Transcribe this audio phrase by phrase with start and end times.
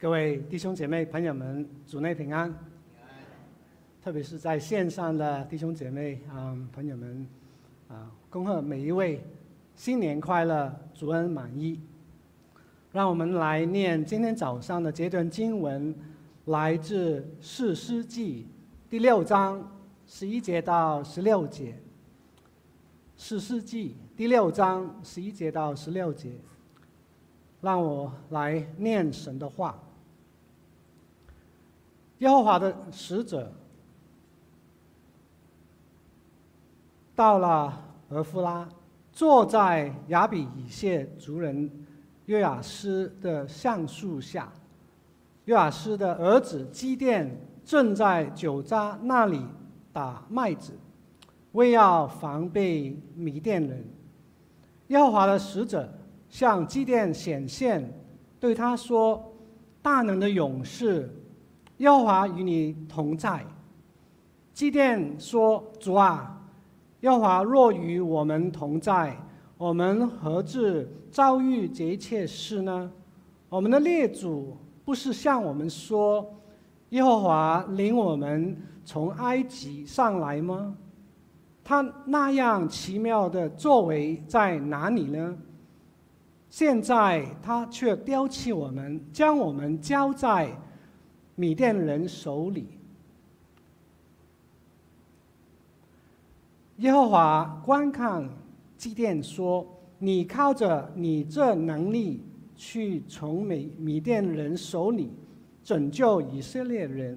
[0.00, 2.54] 各位弟兄姐妹、朋友们，主内平安。
[4.00, 7.26] 特别是在线上的弟兄姐妹啊、嗯，朋友们
[7.88, 9.20] 啊，恭贺每一位
[9.74, 11.80] 新年快乐，主恩满溢。
[12.92, 15.92] 让我们来念今天早上的这段经文，
[16.44, 18.46] 来自《士师记》
[18.88, 19.68] 第六章
[20.06, 21.72] 十一节到十六节。
[23.16, 26.30] 《士师记》第六章十一节到十六节，
[27.60, 29.76] 让我来念神的话。
[32.18, 33.52] 耶和华的使者
[37.14, 38.68] 到了俄夫拉，
[39.12, 41.70] 坐在亚比以谢族人
[42.26, 44.52] 约亚斯的橡树下。
[45.44, 49.42] 约亚斯的儿子基甸正在酒榨那里
[49.92, 50.72] 打麦子，
[51.52, 53.84] 为要防备米甸人。
[54.88, 55.88] 耶和华的使者
[56.28, 57.92] 向基甸显现，
[58.40, 59.32] 对他说
[59.80, 61.08] ：“大能的勇士。”
[61.78, 63.44] 耶和华与你同在。
[64.52, 66.40] 祭奠说：“主啊，
[67.00, 69.16] 耶和华若与我们同在，
[69.56, 72.90] 我们何至遭遇这一切事呢？
[73.48, 76.28] 我们的列祖不是向我们说，
[76.90, 80.76] 耶和华领我们从埃及上来吗？
[81.62, 85.36] 他那样奇妙的作为在哪里呢？
[86.50, 90.50] 现在他却丢弃我们，将我们交在。”
[91.38, 92.66] 米甸人手里，
[96.78, 98.28] 耶和华观看
[98.76, 99.64] 基甸说
[100.00, 102.24] ：“你靠着你这能力
[102.56, 105.12] 去从米米甸人手里
[105.62, 107.16] 拯救以色列人，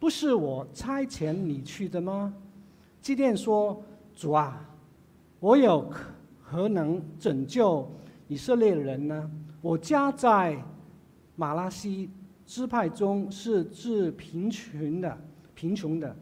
[0.00, 2.34] 不是我差遣你去的吗？”
[3.02, 3.82] 基甸说
[4.16, 4.66] ：“主啊，
[5.40, 5.92] 我有
[6.40, 7.86] 何能拯救
[8.28, 9.30] 以色列人呢？
[9.60, 10.56] 我家在
[11.36, 12.08] 马拉西。”
[12.48, 15.18] 支派中是致贫穷的，
[15.54, 16.16] 贫穷的。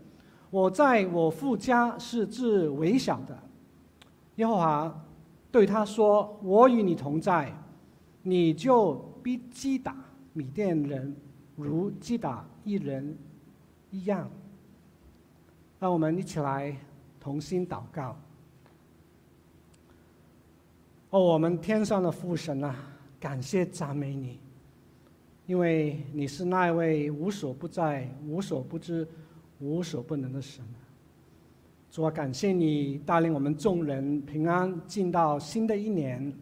[0.50, 3.38] 我在我父家是致微小的。
[4.34, 5.04] 耶和华
[5.52, 7.56] 对他说：“我与你同在，
[8.24, 9.96] 你就必击打
[10.32, 11.14] 米甸人，
[11.54, 13.16] 如击打一人
[13.90, 14.28] 一样。”
[15.78, 16.76] 让我们一起来
[17.20, 18.16] 同心祷告。
[21.10, 22.74] 哦，我们天上的父神啊，
[23.20, 24.40] 感谢赞美你。
[25.46, 29.06] 因为你是那位无所不在、无所不知、
[29.60, 30.64] 无所不能的神，
[31.88, 36.32] 主啊，感谢你带领我们众人平安进到新的一年。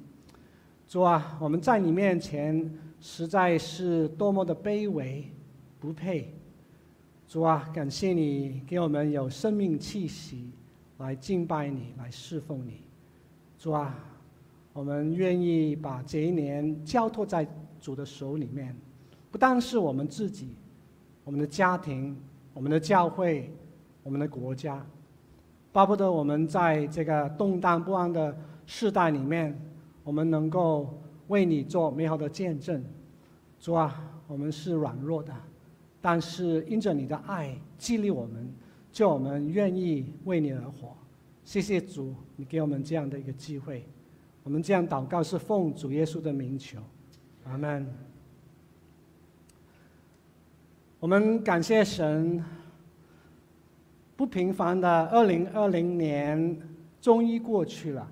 [0.88, 5.24] 主啊，我们在你面前实在是多么的卑微，
[5.78, 6.32] 不配。
[7.28, 10.50] 主啊，感谢你给我们有生命气息
[10.96, 12.80] 来敬拜你、来侍奉你。
[13.58, 13.98] 主啊，
[14.72, 17.46] 我们愿意把这一年交托在
[17.78, 18.74] 主的手里面。
[19.34, 20.54] 不但是我们自己，
[21.24, 22.16] 我们的家庭、
[22.52, 23.52] 我们的教会、
[24.04, 24.80] 我们的国家，
[25.72, 28.32] 巴不得我们在这个动荡不安的
[28.64, 29.60] 时代里面，
[30.04, 30.96] 我们能够
[31.26, 32.80] 为你做美好的见证。
[33.58, 35.34] 主啊，我们是软弱的，
[36.00, 38.48] 但是因着你的爱激励我们，
[38.92, 40.96] 叫我们愿意为你而活。
[41.44, 43.84] 谢谢主，你给我们这样的一个机会。
[44.44, 46.78] 我们这样祷告是奉主耶稣的名求，
[47.42, 47.92] 阿门。
[51.04, 52.42] 我们感谢神，
[54.16, 56.58] 不平凡的二零二零年
[56.98, 58.10] 终于过去了。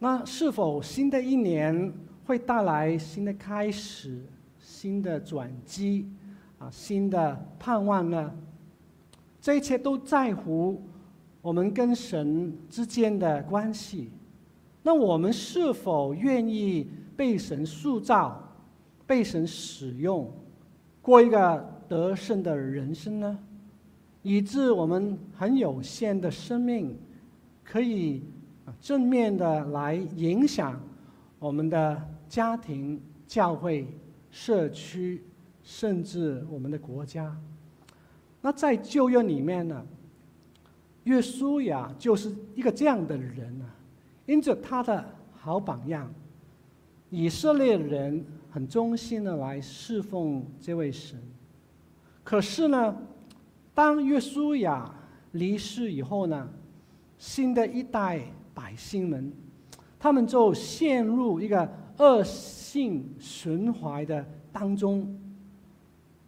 [0.00, 1.94] 那是否新的一年
[2.26, 4.20] 会带来新的开始、
[4.58, 6.10] 新的转机
[6.58, 8.34] 啊、新的盼望呢？
[9.40, 10.82] 这一切都在乎
[11.40, 14.10] 我们跟神之间的关系。
[14.82, 18.52] 那我们是否愿意被神塑造、
[19.06, 20.28] 被神使用？
[21.08, 23.38] 过一个得胜的人生呢，
[24.22, 26.94] 以致我们很有限的生命，
[27.64, 28.22] 可以
[28.78, 30.78] 正面的来影响
[31.38, 31.98] 我们的
[32.28, 33.88] 家庭、教会、
[34.30, 35.24] 社区，
[35.62, 37.34] 甚至我们的国家。
[38.42, 39.82] 那在旧约里面呢，
[41.04, 43.64] 约书亚就是一个这样的人啊，
[44.26, 46.12] 因着他的好榜样，
[47.08, 48.22] 以色列人。
[48.58, 51.16] 很忠心的来侍奉这位神，
[52.24, 52.96] 可是呢，
[53.72, 54.92] 当约书亚
[55.30, 56.48] 离世以后呢，
[57.18, 58.20] 新的一代
[58.52, 59.32] 百姓们，
[59.96, 65.16] 他们就陷入一个恶性循环的当中。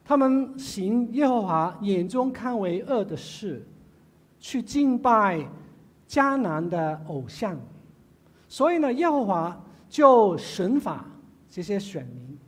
[0.04, 3.66] 他们行耶和华眼中看为恶的事，
[4.38, 5.44] 去敬拜
[6.06, 7.58] 迦南的偶像，
[8.46, 11.04] 所以呢，耶和华就神法。
[11.50, 12.38] 这些选民，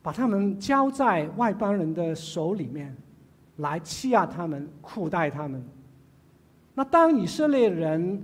[0.00, 2.96] 把他们交在外邦人的手里面，
[3.56, 5.62] 来欺压他们、苦待他们。
[6.74, 8.22] 那当以色列人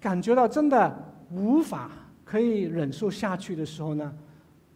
[0.00, 1.90] 感觉到真的无法
[2.24, 4.12] 可以忍受下去的时候呢，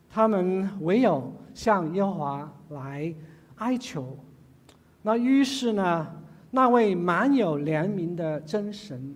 [0.09, 3.13] 他们唯有向耶和华来
[3.57, 4.17] 哀求。
[5.03, 6.07] 那于是呢，
[6.51, 9.15] 那位满有怜悯的真神，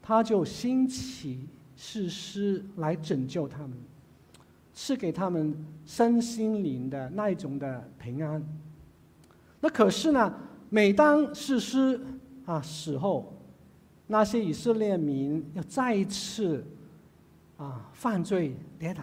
[0.00, 1.46] 他就兴起
[1.76, 3.72] 士师来拯救他们，
[4.80, 5.52] 赐给他们
[5.84, 8.40] 身心灵的那一种的平安。
[9.58, 10.32] 那可是呢，
[10.70, 12.00] 每当士师
[12.46, 13.34] 啊死后，
[14.06, 16.64] 那些以色列民要再一次
[17.56, 19.02] 啊犯罪跌倒。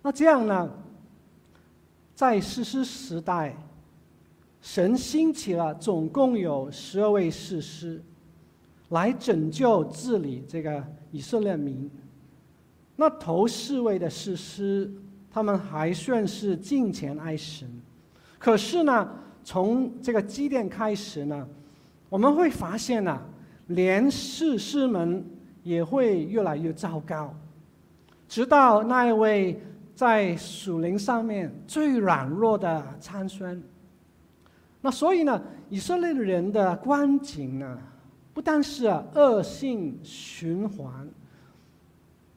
[0.00, 0.70] 那这样呢，
[2.14, 3.56] 在士师时代，
[4.62, 8.00] 神兴起了总共有十二位士师，
[8.90, 11.90] 来拯救治理这个以色列民。
[13.00, 14.92] 那头四位的士师，
[15.30, 17.66] 他们还算是敬虔爱神。
[18.38, 19.08] 可是呢，
[19.42, 21.48] 从这个基甸开始呢，
[22.10, 23.18] 我们会发现呢，
[23.68, 25.24] 连士师们
[25.62, 27.34] 也会越来越糟糕，
[28.28, 29.58] 直到那一位
[29.94, 33.62] 在属灵上面最软弱的参孙。
[34.82, 37.78] 那所以呢，以色列人的光景呢，
[38.34, 41.08] 不但是恶性循环，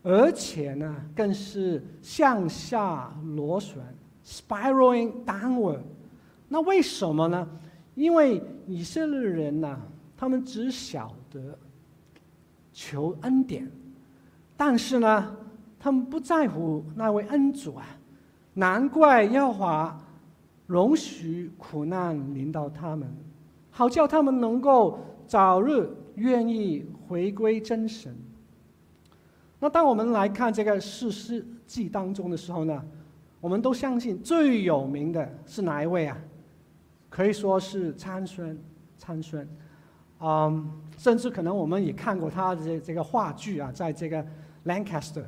[0.03, 3.81] 而且呢，更是向下螺旋。
[4.25, 5.81] Spiraling downward，
[6.47, 7.45] 那为什么呢？
[7.95, 9.77] 因为以色列人呢，
[10.15, 11.57] 他们只晓得
[12.71, 13.69] 求恩典，
[14.55, 15.35] 但是呢，
[15.77, 17.85] 他们不在乎那位恩主啊。
[18.53, 20.01] 难怪耶和华
[20.67, 23.13] 容许苦难临到他们，
[23.71, 28.15] 好叫他们能够早日愿意回归真神。
[29.63, 32.83] 那当我们来看这个士师记当中的时候呢，
[33.39, 36.17] 我们都相信最有名的是哪一位啊？
[37.09, 38.61] 可以说是参孙，
[38.97, 39.47] 参孙，
[40.19, 44.25] 嗯，甚至可能我们也看过他的这个话剧啊，在这个
[44.65, 45.23] Lancaster。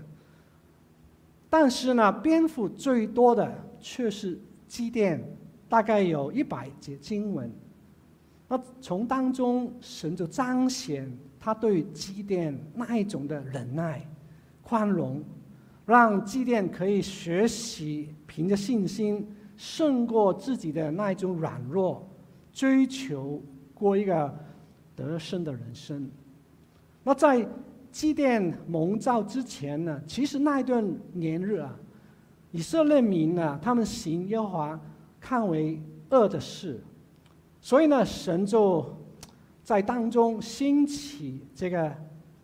[1.50, 3.50] 但是呢，篇幅最多的
[3.80, 4.38] 却是
[4.68, 5.24] 基甸，
[5.70, 7.50] 大概有一百节经文。
[8.50, 11.10] 那从当中，神就彰显
[11.40, 14.06] 他对基甸那一种的忍耐、
[14.66, 15.24] 宽容。
[15.86, 19.24] 让祭奠可以学习凭着信心
[19.56, 22.10] 胜过自己的那一种软弱，
[22.52, 23.40] 追求
[23.72, 24.36] 过一个
[24.96, 26.10] 得胜的人生。
[27.04, 27.48] 那在
[27.92, 30.84] 祭奠蒙召之前呢，其实那一段
[31.14, 31.78] 年日啊，
[32.52, 34.82] 以色列民呢，他们行耶和华
[35.20, 35.80] 看为
[36.10, 36.84] 恶的事，
[37.62, 38.84] 所以呢，神就
[39.64, 41.96] 在当中兴起这个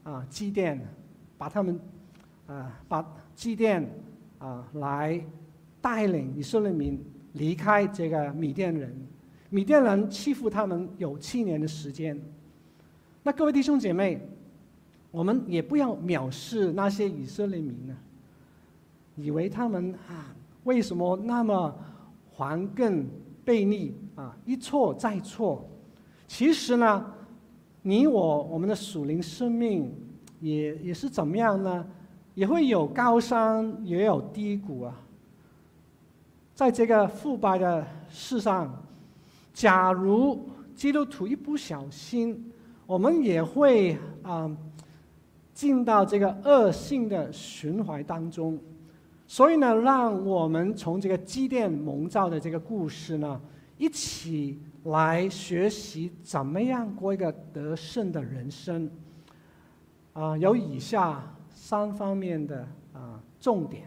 [0.03, 0.79] 啊祭奠，
[1.39, 1.79] 把他们
[2.51, 3.18] 啊把。
[3.33, 3.83] 祭奠
[4.38, 5.19] 啊，来
[5.80, 7.03] 带领以色列民
[7.33, 8.95] 离开这个米甸人。
[9.50, 12.21] 米甸人欺负他们有七年的时间。
[13.24, 14.21] 那各位弟兄姐妹，
[15.09, 17.98] 我们也不要藐视那些以色列民呢，
[19.15, 21.74] 以为他们啊，为什么那么
[22.38, 23.07] 顽梗
[23.44, 25.68] 悖逆啊，一错再错？
[26.27, 27.12] 其实呢，
[27.81, 29.92] 你我我们的属灵生命
[30.42, 31.88] 也也是怎么样呢？
[32.33, 34.97] 也会有高山，也有低谷啊。
[36.55, 38.71] 在这个腐败的世上，
[39.53, 42.51] 假如基督徒一不小心，
[42.85, 44.50] 我们也会啊、
[45.53, 48.57] 进到这个恶性的循环当中。
[49.27, 53.41] 所以呢，让我们从这个基甸蒙召的这个故事呢，
[53.77, 58.89] 一起来学习怎么样过一个得胜的人生。
[60.13, 61.21] 啊、有以下。
[61.71, 63.83] 三方面的啊重点。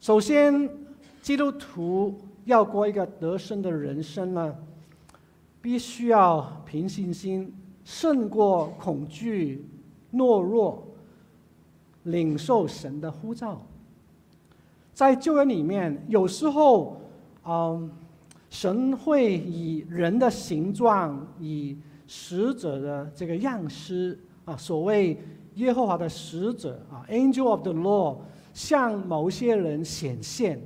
[0.00, 0.68] 首先，
[1.22, 2.12] 基督徒
[2.44, 4.52] 要过一个得胜的人生呢，
[5.62, 9.64] 必须要凭信心胜过恐惧、
[10.12, 10.84] 懦弱，
[12.02, 13.64] 领受神的呼召。
[14.92, 17.00] 在旧约里面，有时候，
[17.44, 17.88] 嗯，
[18.50, 25.16] 神会以人的形状，以使者的这个样式啊，所谓。
[25.54, 28.18] 耶和华的使者啊，Angel of the Lord，
[28.52, 30.60] 向某些人显现，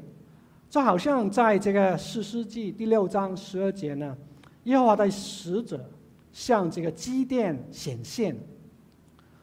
[0.71, 4.17] 就好像在这个四世纪第六章十二节呢，
[4.65, 5.89] 耶和华的使者
[6.33, 8.35] 向这个基甸显现，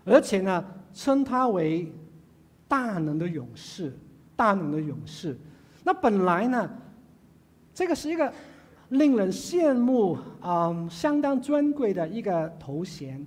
[0.03, 1.91] 而且呢，称他为
[2.67, 3.95] 大能的勇士，
[4.35, 5.37] 大能的勇士。
[5.83, 6.69] 那本来呢，
[7.73, 8.33] 这个是一个
[8.89, 13.23] 令人羡慕啊、嗯，相当尊贵的一个头衔。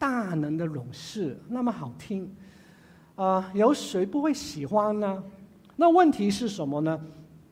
[0.00, 2.34] 大能的勇士，那么好听，
[3.16, 5.22] 啊、有谁不会喜欢呢？
[5.76, 6.98] 那问题是什么呢？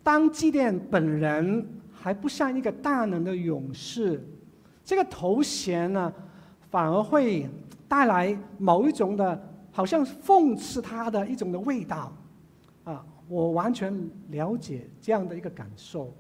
[0.02, 4.26] 当祭奠本人还不像一个大能的勇士，
[4.82, 6.10] 这个头衔呢，
[6.70, 7.46] 反而会
[7.86, 9.38] 带来某一种的，
[9.70, 12.10] 好像讽刺他的一种的味道，
[12.84, 13.94] 啊，我完全
[14.30, 16.14] 了解这样的一个感受。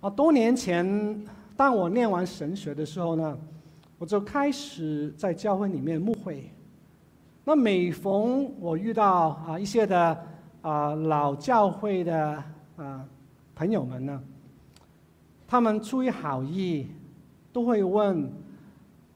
[0.00, 1.24] 啊，多年前，
[1.56, 3.38] 当我念完神学的时候呢，
[3.98, 6.50] 我就开始在教会里面牧会。
[7.44, 10.26] 那每逢我遇到啊一些的
[10.62, 12.42] 啊老教会的
[12.76, 13.04] 啊
[13.54, 14.22] 朋友们呢，
[15.46, 16.88] 他们出于好意，
[17.52, 18.30] 都会问。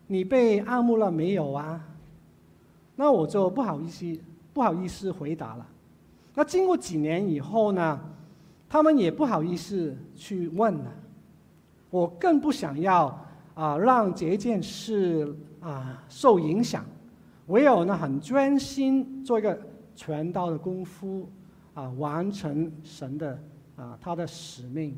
[0.07, 1.81] 你被按牧了没有啊？
[2.97, 4.21] 那我就不好意思，
[4.53, 5.65] 不好意思回答了。
[6.35, 8.01] 那经过几年以后呢，
[8.69, 10.93] 他们也不好意思去问了。
[11.91, 13.25] 我更不想要
[13.61, 16.83] 啊，让这件事啊受影响。
[17.49, 19.61] 唯有呢，很专心做一个
[19.95, 21.29] 传道的功夫
[21.75, 23.38] 啊，完成神的
[23.76, 24.97] 啊他的使命。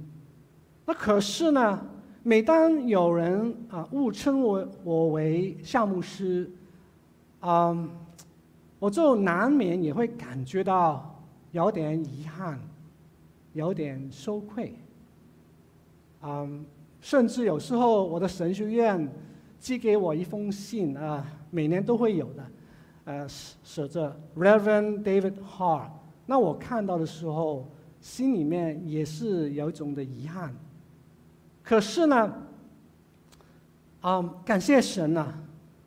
[0.87, 1.87] 那可是呢？
[2.25, 6.49] 每当有人啊误称我我为夏牧师，
[7.41, 7.91] 嗯，
[8.79, 12.61] 我就难免也会感觉到有点遗憾，
[13.55, 14.73] 有点羞愧，
[16.23, 16.65] 嗯，
[17.03, 19.07] 甚至有时候我的神学院
[19.59, 22.47] 寄给我一封信啊，每年都会有的，
[23.05, 25.83] 呃，写着 Reverend David Hall”
[26.25, 27.69] 那我看到的时候，
[28.01, 30.55] 心里面也是有一种的遗憾。
[31.63, 32.33] 可是呢，
[34.01, 35.35] 啊、感谢神呐、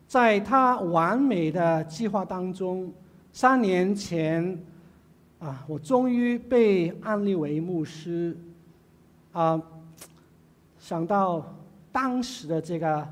[0.06, 2.92] 在他完美的计划当中，
[3.32, 4.62] 三年前，
[5.38, 8.36] 啊，我终于被安立为牧师，
[9.32, 9.60] 啊，
[10.86, 11.44] 想到
[11.90, 13.04] 当时的这个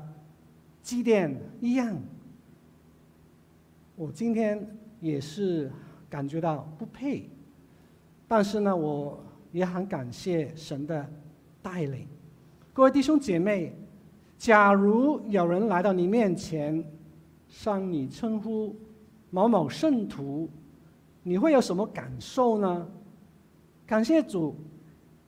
[0.81, 1.93] 祭奠一样，
[3.97, 4.65] 我今天
[5.01, 5.69] 也是
[6.09, 7.29] 感觉到不配，
[8.29, 11.05] 但是呢，我也很感谢神的
[11.61, 12.07] 带领。
[12.71, 13.75] 各位弟兄姐妹，
[14.37, 16.81] 假如有人来到你面前，
[17.49, 18.73] 向你称呼
[19.29, 20.49] 某某圣徒，
[21.23, 22.87] 你会有什么感受呢？
[23.85, 24.55] 感谢主，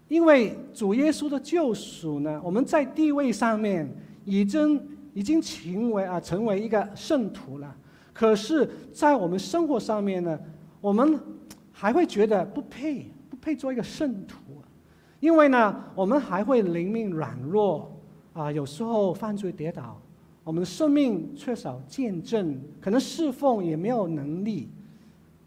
[0.08, 3.90] 因为主耶稣的救赎呢，我们在地位上面
[4.24, 4.82] 已经
[5.14, 7.76] 已经成为啊成为一个圣徒了。
[8.14, 10.40] 可是，在我们生活上面呢，
[10.82, 11.20] 我们
[11.72, 14.38] 还会觉得不配，不配做一个圣徒。
[15.20, 17.92] 因为呢，我们还会灵命软弱，
[18.34, 20.00] 啊，有时候犯罪跌倒，
[20.44, 24.70] 我们的生命缺少见证，可能侍奉也没有能力。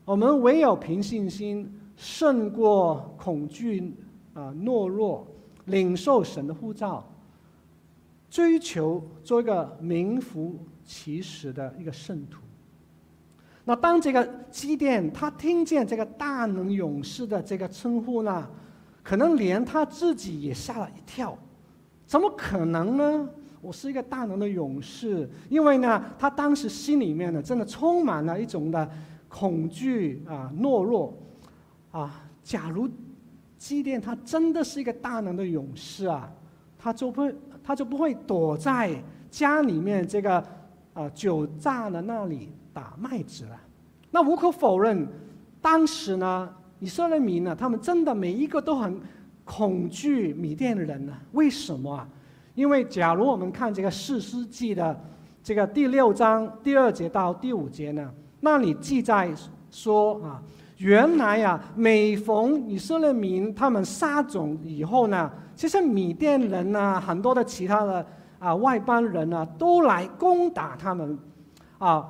[0.05, 3.95] 我们唯有凭信心胜过恐惧
[4.35, 5.27] 啊懦弱，
[5.67, 7.05] 领受神的呼召，
[8.31, 12.41] 追求做一个名副其实的一个圣徒。
[13.65, 18.49] 那当这个基甸他听见这个大能勇士的这个称呼呢？
[19.03, 21.37] 可能连他自己也吓了一跳，
[22.07, 23.29] 怎么可能呢？
[23.63, 28.91] 我是一个大能的勇士，因为呢，他当时心里面呢，真的充满了一种的
[29.29, 31.15] 恐惧啊、懦弱
[31.91, 32.23] 啊。
[32.43, 32.89] 假如
[33.61, 36.33] 祭奠他真的是一个大能的勇士啊，
[36.79, 37.31] 他就不，
[37.63, 38.91] 他就不会躲在
[39.31, 40.43] 家里面这个
[40.95, 43.61] 啊酒榨的那里打麦子了。
[44.11, 45.07] 那无可否认，
[45.61, 46.51] 当时呢。
[46.83, 48.99] 以色列民呢，他们真的每一个都很
[49.45, 51.13] 恐惧米甸人呢？
[51.33, 52.09] 为什么啊？
[52.55, 54.99] 因为假如我们看这个四世纪的
[55.43, 59.31] 这个第六章第二节到第五节呢，那里记载
[59.71, 60.43] 说啊，
[60.81, 68.05] 原来呀，每逢以色列民他们撒种以后呢，其实米甸人呢，很多的其他的
[68.39, 71.19] 啊外邦人呢，都来攻打他们，
[71.77, 72.03] 啊，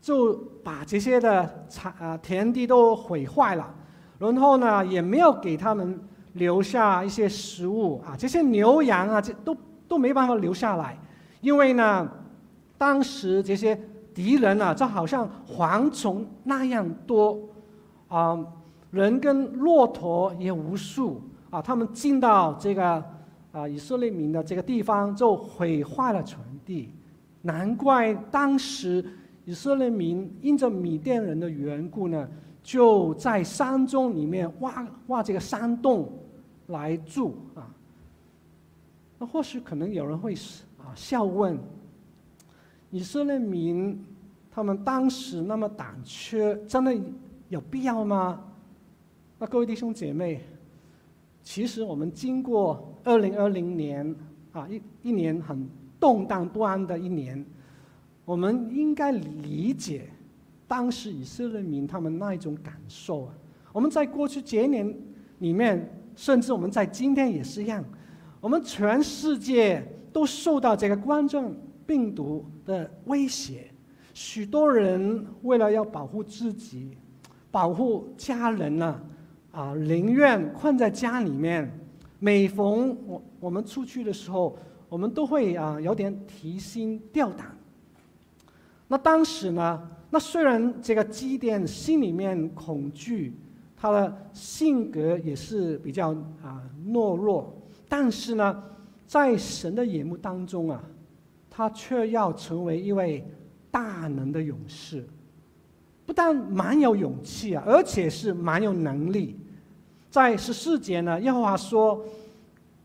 [0.00, 0.34] 就
[0.64, 3.72] 把这些的产啊田地都毁坏了。
[4.18, 6.00] 然后呢，也没有给他们
[6.32, 9.56] 留下一些食物啊，这些牛羊啊，这都
[9.86, 10.98] 都没办法留下来，
[11.40, 12.10] 因为呢，
[12.76, 13.80] 当时这些
[14.12, 17.38] 敌人啊，就好像蝗虫那样多，
[18.08, 18.38] 啊，
[18.90, 23.04] 人跟骆驼也无数啊，他们进到这个
[23.52, 26.90] 啊以色列民的这个地方，就毁坏了全地，
[27.42, 29.04] 难怪当时
[29.44, 32.28] 以色列民因着米甸人的缘故呢。
[32.60, 36.12] 就在山中里面挖挖这个山洞
[36.66, 37.64] 来住啊。
[39.18, 40.34] 那或许可能有人会
[40.76, 41.58] 啊笑问：
[42.90, 44.04] 以色列民
[44.50, 46.94] 他们当时那么胆怯，真的
[47.48, 48.44] 有必要吗？
[49.38, 50.40] 那各位弟兄姐妹，
[51.42, 54.14] 其实我们经过二零二零年
[54.52, 57.44] 啊一一年很动荡不安的一年，
[58.24, 60.10] 我们应该理解。
[60.66, 63.34] 当时以色列民他们那一种感受啊，
[63.72, 64.94] 我们在过去几年
[65.38, 67.82] 里面，甚至我们在今天也是一样，
[68.38, 71.50] 我们全世界都受到这个冠状
[71.86, 73.70] 病毒的威胁。
[74.12, 76.98] 许多人为了要保护自己、
[77.50, 79.00] 保护家人呢，
[79.52, 81.70] 啊，宁愿困在家里面。
[82.20, 87.56] 每逢我我们出去的时候，我们都会啊有点提心吊胆。
[88.88, 93.34] 那当时呢，那虽然这个基甸心里面恐惧，
[93.76, 96.10] 他的性格也是比较
[96.42, 97.54] 啊懦弱，
[97.88, 98.64] 但是呢，
[99.06, 100.82] 在神的眼目当中啊，
[101.48, 103.24] 他却要成为一位
[103.70, 105.06] 大能的勇士，
[106.08, 109.36] 不但蛮有勇气啊，而且是蛮有能力。
[110.08, 112.02] 在十四节呢，耶和华说：“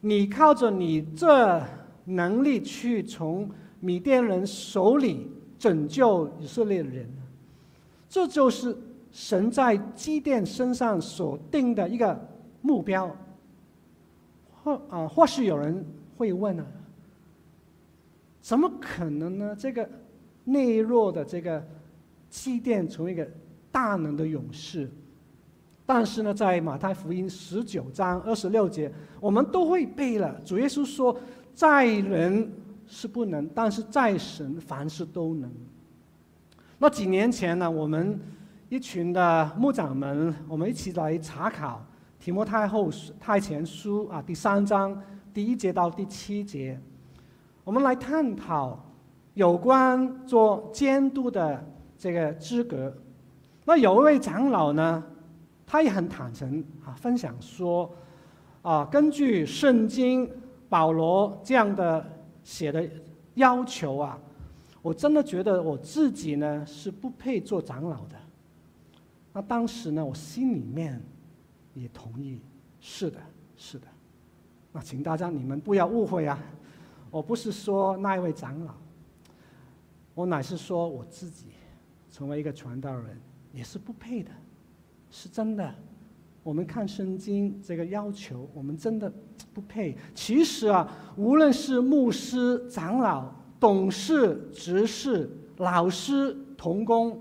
[0.01, 1.63] 你靠着你这
[2.03, 3.49] 能力去从
[3.79, 7.09] 米甸人手里拯救以色列人。”
[8.09, 8.77] 这就是
[9.13, 12.27] 神在基甸身上所定的一个
[12.61, 13.09] 目标。
[14.65, 15.85] 或啊，或许有人
[16.17, 16.65] 会问啊，
[18.41, 19.55] 怎么可能呢？
[19.57, 19.89] 这个
[20.43, 21.65] 内弱的这个
[22.33, 23.29] 祭奠成为一个
[23.71, 24.89] 大能的勇士？
[25.85, 30.41] 但是呢，在马太福音十九章二十六节，我们都会背了。
[30.43, 31.15] 主耶稣说
[31.53, 32.51] ：“在人
[32.87, 35.51] 是不能，但是在神凡事都能。”
[36.79, 38.19] 那几年前呢，我们
[38.67, 41.85] 一群的牧长们，我们一起来查考
[42.19, 44.99] 提摩太后太前书啊，第三章
[45.31, 46.81] 第一节到第七节，
[47.63, 48.83] 我们来探讨
[49.35, 51.63] 有关做监督的
[52.03, 52.93] 这个资格。
[53.63, 55.01] 那有一位长老呢，
[55.65, 57.89] 他也很坦诚啊，分享说，
[58.61, 60.29] 啊，根据圣经
[60.67, 62.05] 保罗这样的
[62.43, 62.85] 写的
[63.35, 64.19] 要求啊，
[64.81, 68.17] 我真的觉得我自己呢是不配做长老的。
[69.31, 71.01] 那当时呢，我心里面
[71.73, 72.41] 也同意，
[72.81, 73.17] 是的，
[73.55, 73.87] 是的。
[74.73, 76.37] 那请大家你们不要误会啊，
[77.09, 78.73] 我不是说那一位长老，
[80.13, 81.45] 我乃是说我自己
[82.13, 83.19] 成为一个传道人
[83.51, 84.29] 也是不配的。
[85.09, 85.73] 是真的，
[86.43, 89.11] 我们看圣经这个要求，我们真的
[89.51, 89.97] 不配。
[90.13, 97.19] 其实啊，无论是牧师、长老、董事、执事、老师、童工，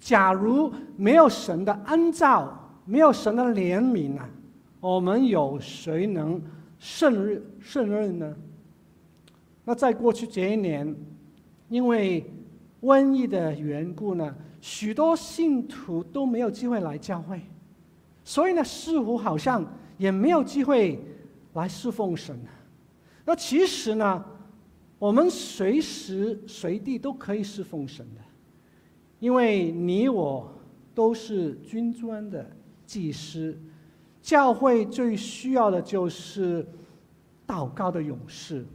[0.00, 4.28] 假如没有神的恩召，没有神的怜悯啊，
[4.80, 6.40] 我们有谁能
[6.78, 8.34] 胜任胜任呢？
[9.64, 10.94] 那在过去这一年，
[11.68, 12.28] 因为
[12.82, 17.40] 瘟疫的缘故呢，许多信徒都没有机会来教会，
[18.24, 19.64] 所以呢，似乎好像
[19.98, 21.00] 也没有机会
[21.54, 22.38] 来侍奉神。
[23.24, 24.24] 那其实呢，
[24.98, 28.20] 我们随时随地都可以侍奉神的，
[29.20, 30.52] 因为你我
[30.92, 32.44] 都是君尊的
[32.84, 33.56] 祭司，
[34.20, 36.66] 教会最需要的就是
[37.46, 38.66] 祷告的勇士。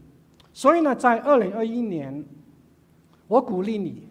[0.53, 2.23] 所以呢，在二零二一年，
[3.27, 4.07] 我鼓励你。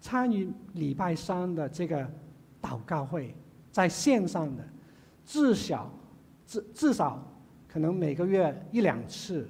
[0.00, 2.08] 参与礼拜三的这个
[2.62, 3.34] 祷告会，
[3.70, 4.64] 在线上的，
[5.26, 5.92] 至少
[6.46, 7.22] 至至少
[7.68, 9.46] 可能每个月一两次，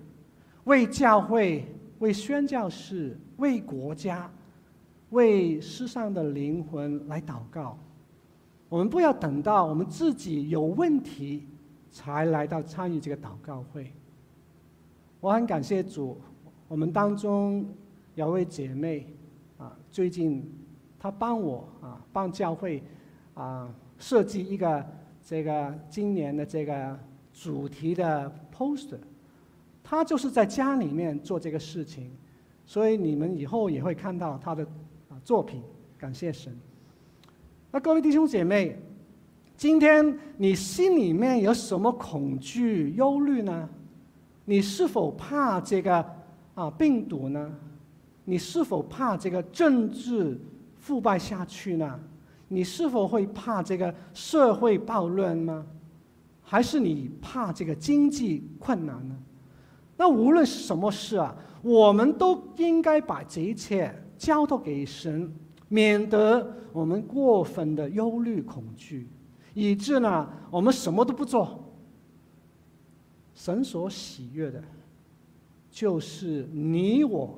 [0.65, 1.65] 为教会、
[2.01, 4.29] 为宣教士、为国家、
[5.11, 7.79] 为世上的灵魂来祷告。
[8.69, 11.47] 我们不要等到我们自己有问题
[11.93, 13.93] 才来到参与这个祷告会。
[15.21, 16.21] 我很感谢主，
[16.67, 17.65] 我们当中
[18.15, 19.07] 有位姐妹。
[19.59, 20.43] 啊，最近
[20.99, 22.83] 她帮我啊，帮教会
[23.35, 24.83] 啊设计一个
[25.23, 26.99] 这个今年的这个
[27.31, 28.97] 主题的 poster，
[29.83, 32.11] 她就是在家里面做这个事情，
[32.65, 34.65] 所以你们以后也会看到她的
[35.11, 35.63] 啊作品。
[35.99, 36.59] 感谢神。
[37.71, 38.81] 那各位弟兄姐妹，
[39.59, 43.69] 今天你心里面有什么恐惧、忧虑呢？
[44.47, 46.03] 你是否怕这个
[46.55, 47.55] 啊病毒呢？
[48.31, 50.41] 你是否怕这个政治
[50.77, 51.99] 腐败下去呢？
[52.47, 55.67] 你是否会怕这个社会暴乱吗？
[56.41, 59.19] 还是你怕这个经济困难呢？
[59.97, 65.29] 那无论是什么事啊，我们都应该把这一切交托给神，
[65.69, 69.09] 免得我们过分的忧虑恐惧，
[69.55, 71.65] 以致呢我们什么都不做。
[73.35, 74.63] 神所喜悦的，
[75.69, 77.37] 就是你我。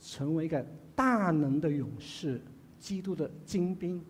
[0.00, 2.40] 成为一个大能的勇士，
[2.78, 4.00] 基督的精兵。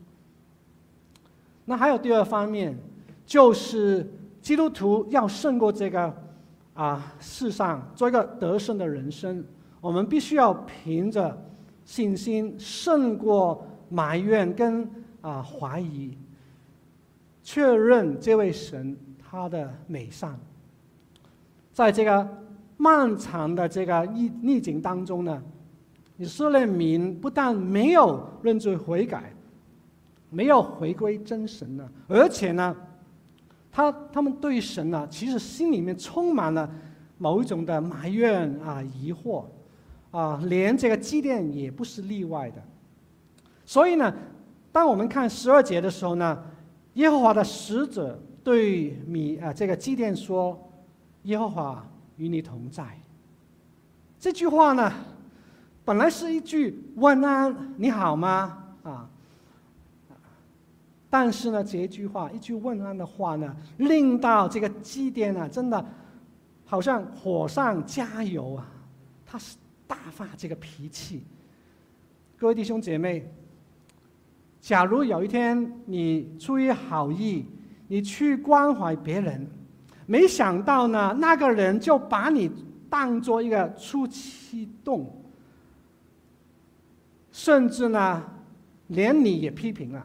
[1.64, 2.76] 那还有第二方面，
[3.24, 4.08] 就是
[4.40, 6.14] 基督徒要胜过这个
[6.74, 9.44] 啊世上，做一个得胜的人生。
[9.80, 11.36] 我们必须要凭着
[11.84, 14.88] 信心胜过埋怨跟
[15.20, 16.16] 啊怀疑。
[17.42, 20.38] 确认这位神他的美善。
[21.72, 22.28] 在这个
[22.76, 25.42] 漫长的这个逆逆境当中呢，
[26.18, 29.32] 以色列民不但没有认罪悔改，
[30.30, 32.76] 没有回归真神呢，而且呢，
[33.70, 36.70] 他他们对神呢，其实心里面充满了
[37.18, 39.44] 某一种的埋怨啊、疑惑
[40.10, 42.62] 啊，连这个祭奠也不是例外的。
[43.64, 44.14] 所以呢，
[44.72, 46.42] 当我们看十二节的时候呢，
[46.94, 50.58] 耶和华的使者对米啊这个祭奠说
[51.24, 52.84] ：“耶和华与你同在。”
[54.18, 54.92] 这句话呢，
[55.86, 58.58] 本来是一句问安，你好吗？
[58.82, 59.08] 啊。
[61.08, 65.86] 但是呢，这一句话一句问安的话呢，令到这个基甸啊，真的
[66.64, 68.66] 好像火上加油啊！
[69.24, 71.22] 他是大发这个脾气。
[72.36, 73.32] 各位弟兄姐妹，
[74.60, 77.46] 假如有一天你出于好意，
[77.86, 79.48] 你去关怀别人，
[80.04, 82.50] 没想到呢，那个人就把你
[82.90, 85.22] 当做一个出气洞，
[87.36, 88.24] 甚至呢，
[88.86, 90.02] 连你也批评了。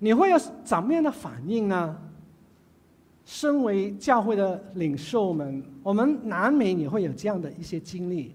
[0.00, 1.96] 你会有怎么样的反应呢？
[3.24, 8.34] 身为教会的领袖们，我们难免也会有这样的一些经历，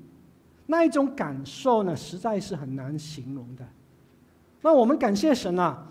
[0.67, 3.67] 那一种感受呢，实在是很难形容的。
[4.62, 5.86] 那我们感谢神啊，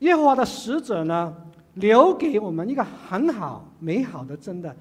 [0.00, 1.34] 耶和华的使者呢，
[1.74, 4.76] 留给我们一个很好美好的真的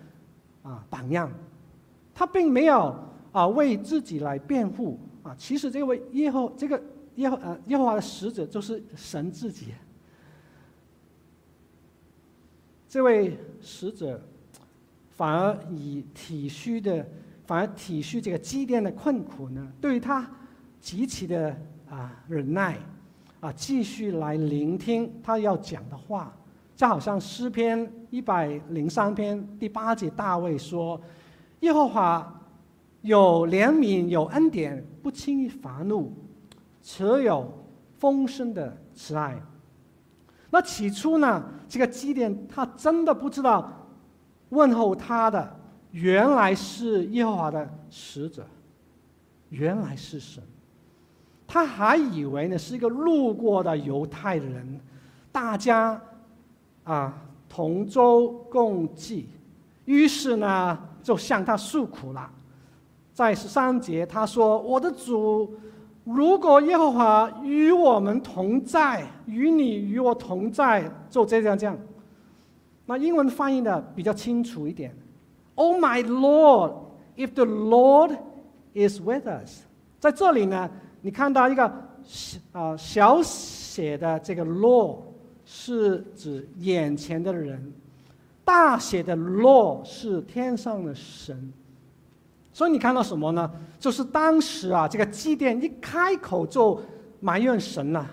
[0.63, 1.31] 啊榜样。
[2.13, 2.93] 他并没有
[3.31, 6.81] 啊为自己来辩护啊，其实这位耶和这个
[7.17, 9.67] 耶和呃耶和华的使者就是神自己。
[12.87, 14.19] 这位使者
[15.15, 17.07] 反而以体恤的，
[17.45, 20.27] 反而体恤这个基甸的困苦呢，对他
[20.81, 21.55] 极其的
[21.87, 22.79] 啊忍耐，
[23.39, 26.35] 啊继续来聆听他要讲的话，
[26.75, 30.99] 就好像诗篇一百零三篇第八节，大卫说
[31.61, 32.41] ：“耶和华
[33.01, 36.13] 有怜悯，有恩典，不轻易发怒，
[36.81, 37.51] 持有
[37.97, 39.41] 丰盛的慈爱。”
[40.51, 43.87] 那起初呢，这个基甸他真的不知道
[44.49, 45.55] 问候他的
[45.91, 48.45] 原来是耶和华的使者，
[49.49, 50.43] 原来是神，
[51.45, 54.79] 他还以为呢是一个路过的犹太人，
[55.31, 56.01] 大家
[56.83, 59.29] 啊同舟共济，
[59.85, 62.31] 于是呢就向他诉苦了，
[63.19, 65.53] 在十三节他说：“我的主。”
[66.07, 71.77] 如果耶和华与我们同在，与你与我同在，就这样这样。
[72.85, 74.95] 那英文翻译的比较清楚一点。
[75.55, 76.75] Oh my Lord,
[77.17, 78.17] if the Lord
[78.73, 79.63] is with us，
[79.99, 81.65] 在这里呢，你看到一个
[82.53, 84.99] 啊小写的这个 Lord
[85.43, 87.73] 是指眼前的人，
[88.45, 91.51] 大写的 Lord 是天上的神。
[92.59, 93.49] 所以你看到什么呢？
[93.79, 96.77] 就是当时啊，这个祭奠一开口就
[97.21, 98.05] 埋怨神了。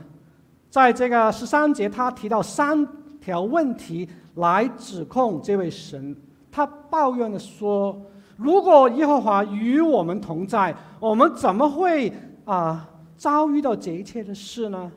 [0.70, 2.86] 在这个十三节，他提到三
[3.20, 6.16] 条问题来指控这位神。
[6.52, 8.00] 他抱怨的说
[8.38, 12.12] ：“如果耶和华与我们同在，我们怎么会
[12.44, 14.92] 啊遭遇到这一切的事呢？”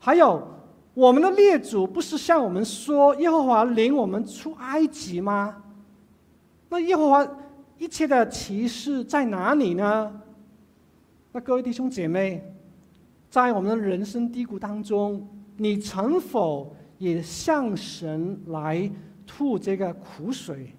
[0.00, 0.42] 还有，
[0.92, 5.62] 我们的列祖不是向我们说耶和华领我们出埃及吗？
[6.68, 7.24] 那耶和华。
[7.82, 10.20] 一切的启示在哪里呢？
[11.32, 12.40] 那各位弟兄姐妹，
[13.28, 18.88] 在我们的人生低谷当中，你曾否也向神来
[19.26, 20.72] 吐这个苦水，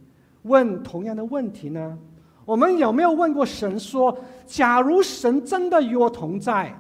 [0.44, 2.00] 问同样的问题呢？
[2.46, 6.74] 我们有没有问过神说：假如神真的与我同在，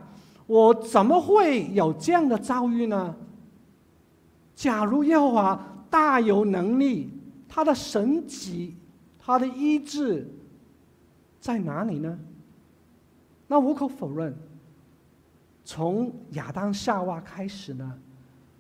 [0.47, 3.13] 我怎么会有这样的遭遇呢？
[4.55, 7.09] 假如耶和华大有能力，
[7.49, 8.77] 他的神迹。
[9.25, 10.27] 他的医治
[11.39, 12.19] 在哪里呢？
[13.47, 14.36] 那无可否认，
[15.63, 17.97] 从亚当夏娃开始呢，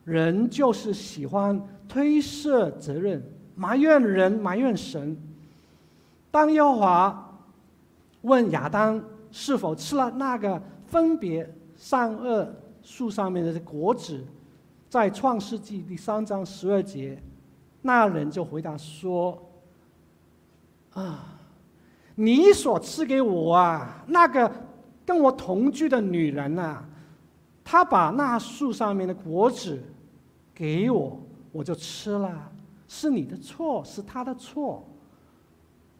[0.05, 3.21] 人就是喜欢推卸责任，
[3.55, 5.17] 埋怨人，埋怨神。
[6.31, 7.39] 当耶和华
[8.21, 14.23] 问亚当是否吃了那个分别善恶树上面的果子，
[14.89, 17.21] 在创世纪第三章十二节，
[17.81, 19.37] 那人就回答说。
[20.93, 21.25] 啊，
[22.15, 24.51] 你所赐给我啊，那个
[25.05, 26.85] 跟我同居的女人啊，
[27.63, 29.81] 她把那树上面的果子
[30.53, 31.19] 给我，
[31.51, 32.51] 我就吃了，
[32.87, 34.87] 是你的错，是她的错。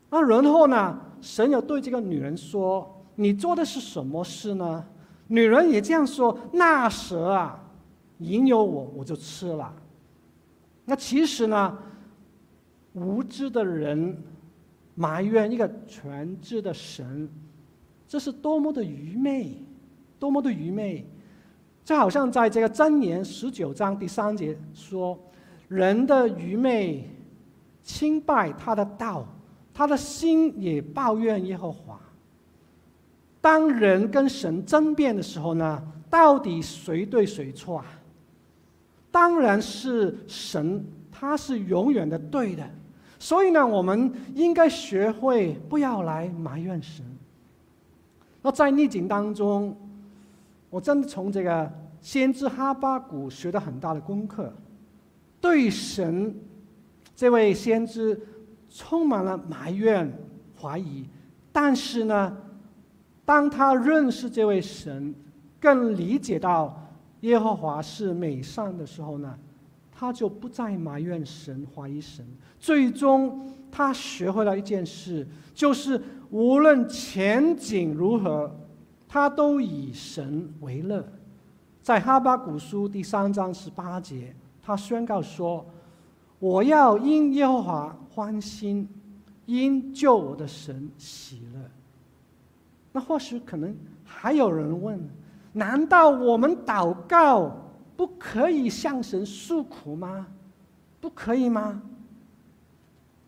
[0.10, 4.86] 那然后呢，神又对这个女人说：“你做的是什么事呢？”
[5.28, 7.60] 女人也这样说：“那蛇啊，
[8.20, 9.74] 引诱我，我就吃了。
[10.86, 11.76] 那其实呢，
[12.94, 14.16] 无知的人
[14.96, 17.30] 埋怨一个全知的神，
[18.08, 19.58] 这是多么的愚昧，
[20.20, 21.06] 多么的愚昧！
[21.84, 25.20] 就好像在这个箴言十九章第三节说
[25.68, 27.10] ：“人的愚昧
[27.82, 29.28] 轻拜他的道，
[29.74, 32.00] 他的心也抱怨耶和华。”
[33.42, 37.86] 当人跟神争辩的时候呢，到底谁对谁错啊？
[39.12, 42.64] 当然是神，他是永远的对的。
[43.24, 47.06] 所以呢，我们应该学会不要来埋怨神。
[48.42, 49.74] 那在逆境当中，
[50.70, 54.52] 我真的从这个先知哈巴谷学到很大的功课，
[55.40, 56.36] 对神
[57.16, 58.20] 这位先知
[58.70, 60.12] 充满了埋怨、
[60.60, 61.08] 怀疑，
[61.54, 62.38] 但是呢，
[63.24, 65.16] 当他认识这位神，
[65.62, 66.78] 更理解到
[67.22, 69.40] 耶和华是美善的时候呢，
[70.04, 72.28] 他就不再埋怨神、怀疑神。
[72.60, 78.54] 最终，他学会了一件事，就是无论前景如何，
[79.08, 81.08] 他都以神为乐。
[81.82, 85.66] 在哈巴谷书第三章十八节，他宣告说
[86.38, 88.86] ：“我要因耶和华欢心，
[89.46, 91.62] 因救我的神喜乐。”
[92.92, 95.00] 那或许可能还有人问：
[95.54, 97.63] 难道我们祷告
[97.96, 100.28] 不可以向神诉苦吗？
[101.00, 101.82] 不可以吗？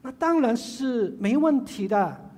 [0.01, 2.31] 那当然是没问题的。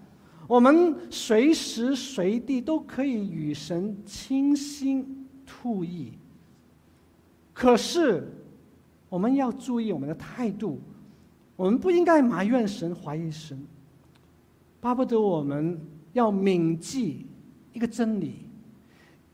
[0.47, 6.13] 我们随时随地都可以与神倾心吐意。
[7.53, 8.31] 可是
[9.09, 10.79] 我们要注意我们的态度，
[11.55, 13.61] 我们不应该埋怨神、怀疑神，
[14.79, 15.79] 巴不得我们。
[16.13, 17.27] 要铭记
[17.73, 18.49] 一个真理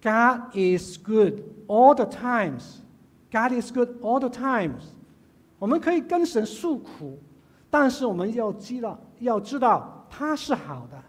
[0.02, 2.83] ：God is good all the times.
[3.34, 4.84] God is good all the times.
[5.58, 7.18] 我们可以跟神诉苦，
[7.72, 11.04] 但是我们要知道，要知道他是好的。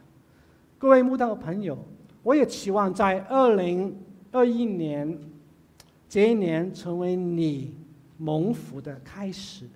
[0.79, 1.79] 各位慕道朋友，
[2.23, 3.95] 我也期望在二零
[4.33, 5.19] 二一年
[6.09, 7.77] 这一年成为你
[8.17, 9.69] 蒙福的开始。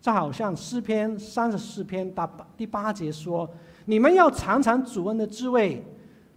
[0.00, 3.48] 就好像诗篇三十四篇第八第八节说。
[3.84, 5.84] 你们要尝尝主恩的滋味，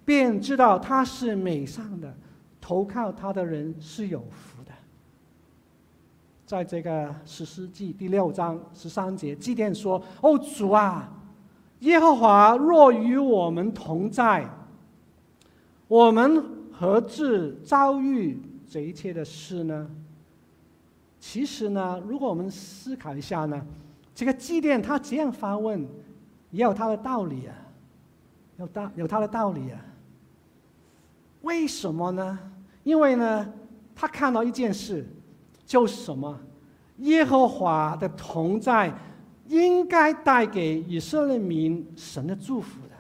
[0.04, 2.12] 便知道他是美善的，
[2.60, 4.55] 投靠他的人是有福。
[6.46, 11.12] 在这个士师记第六章十三节，祭奠说：“哦，主啊，
[11.80, 14.48] 耶和华若与我们同在，
[15.88, 19.90] 我们何至遭遇这一切的事呢？”
[21.20, 23.66] 其实呢，如果我们思考一下呢，
[24.14, 25.88] 这个祭奠他这样发问。
[26.52, 27.56] 也有他的道理啊，
[28.56, 29.86] 有道有他的道理啊。
[31.42, 32.40] 为什么呢？
[32.84, 33.54] 因为呢，
[33.94, 35.06] 他看到一件事，
[35.66, 36.38] 就是什么？
[37.00, 38.94] 耶和华的同在
[39.48, 42.96] 应该带给以色列民神的祝福的。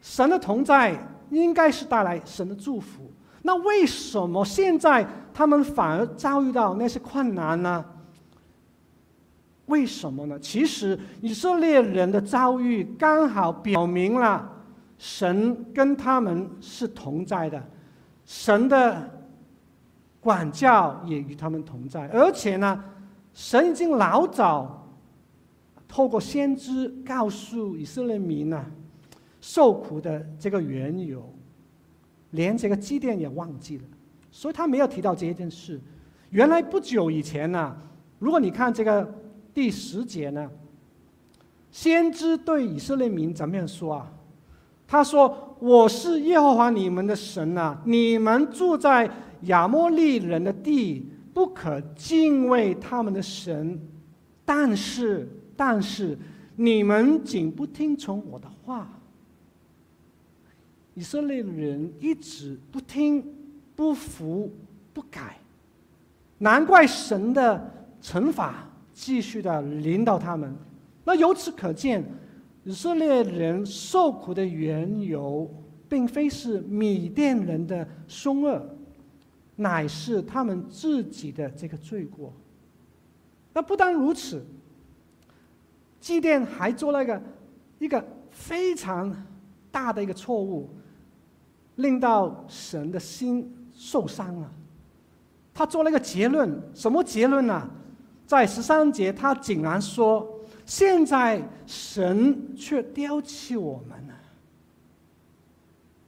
[0.00, 0.96] 神的同在
[1.30, 3.10] 应该是带来神的祝福。
[3.42, 7.84] 那为什么现在他们反而遭遇到那些困难呢？
[9.66, 10.38] 为什么呢？
[10.38, 14.50] 其实以色列人的遭遇刚好表明了
[14.98, 17.62] 神跟他们是同在的，
[18.24, 19.10] 神的
[20.24, 22.82] 管教也与他们同在，而且呢，
[23.34, 24.88] 神已经老早
[25.86, 28.64] 透过先知告诉以色列民呢，
[29.40, 31.22] 受苦的这个缘由，
[32.30, 33.84] 连这个基甸也忘记了，
[34.30, 35.80] 所以他没有提到这件事。
[36.30, 37.76] 原来不久以前呢，
[38.18, 39.20] 如果你看这个。
[39.54, 40.50] 第十节呢，
[41.70, 44.12] 先知对以色列民怎么样说啊？
[44.88, 49.08] 他说：“我是耶和华你们的神啊，你们住在
[49.46, 53.80] 亚摩利人的地，不可敬畏他们的神。
[54.44, 56.18] 但是，但是
[56.56, 58.88] 你们竟不听从我的话。
[60.94, 63.24] 以色列人一直不听、
[63.74, 64.52] 不服、
[64.92, 65.38] 不改，
[66.38, 70.54] 难怪神的惩罚。”继续的领导他们，
[71.04, 72.04] 那由此可见，
[72.62, 75.52] 以色列人受苦的缘由，
[75.88, 78.64] 并非是米甸人的凶恶，
[79.56, 82.32] 乃是他们自己的这个罪过。
[83.52, 84.44] 那不单如此，
[86.00, 87.22] 祭奠还做了一个
[87.78, 89.14] 一个非常
[89.70, 90.68] 大的一个错误，
[91.76, 94.52] 令到神的心受伤了。
[95.52, 97.70] 他做了一个结论，什么结论呢？
[98.26, 104.14] 在十三节，他竟然说：“现在神却丢弃我们了，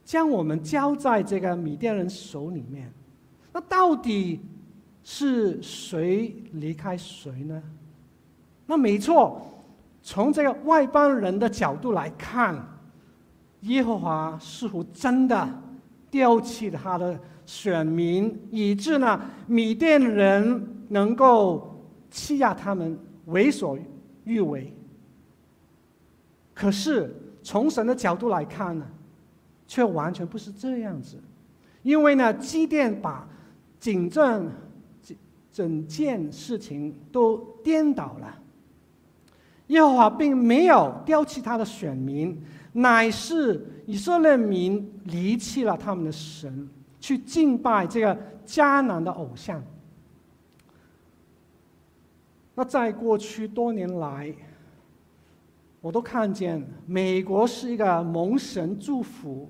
[0.03, 2.91] 将我们交在这个米甸人手里面。
[3.51, 4.39] 那到底
[5.03, 7.61] 是谁离开谁呢？
[8.65, 9.41] 那没错，
[10.03, 12.61] 从这个外邦人的角度来看，
[13.61, 15.49] 耶和华似乎真的
[16.11, 21.81] 丢弃了他的选民，以致呢，米甸人能够
[22.11, 23.77] 欺压他们，为所
[24.25, 24.73] 欲为。
[26.53, 28.85] 可是从神的角度来看呢，
[29.67, 31.17] 却完全不是这样子，
[31.83, 33.27] 因为呢，基甸把
[33.87, 34.51] 警政。
[35.49, 38.37] 整件事情都颠倒了。
[39.67, 42.39] 耶和华并没有丢弃他的选民，
[42.73, 46.69] 乃是以色列民离弃了他们的神，
[46.99, 49.63] 去敬拜这个迦南的偶像。
[52.53, 54.31] 那在过去多年来，
[55.81, 59.49] 我都看见美国是一个蒙神祝福、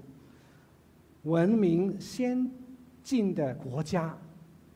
[1.23, 2.50] 文明先
[3.04, 4.17] 进的国家。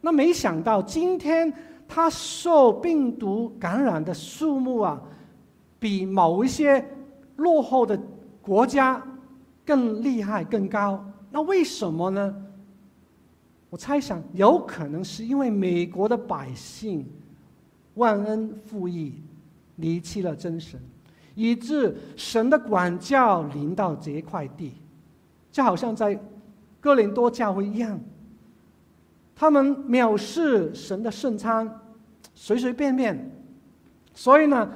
[0.01, 1.53] 那没想到，今天
[1.87, 5.01] 他受病毒感染的数目啊，
[5.79, 6.83] 比某一些
[7.35, 7.99] 落后的
[8.41, 9.01] 国家
[9.63, 11.05] 更厉害、更高。
[11.29, 12.35] 那为什么呢？
[13.69, 17.07] 我猜想，有可能是因为美国的百姓
[17.93, 19.21] 忘恩负义，
[19.75, 20.79] 离弃了真神，
[21.35, 24.73] 以致神的管教临到这块地，
[25.51, 26.19] 就好像在
[26.79, 27.97] 哥林多教会一样。
[29.41, 31.67] 他们藐视神的圣餐，
[32.35, 33.31] 随随便便，
[34.13, 34.69] 所以呢，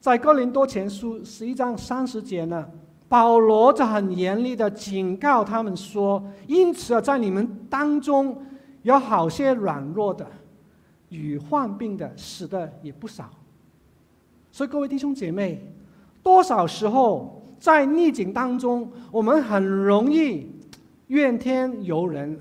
[0.00, 2.66] 在哥林多前书十一章三十节呢，
[3.10, 8.42] 保罗就很严厉的警告他们说：“因此啊，在你们当中
[8.84, 10.26] 有好些软弱的，
[11.10, 13.28] 与患病的，死的也不少。”
[14.50, 15.62] 所以各位弟兄姐妹，
[16.22, 20.50] 多少时候在逆境当中，我们很容易
[21.08, 22.40] 怨天尤人。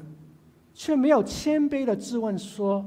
[0.82, 2.86] 却没有谦卑的质问说：“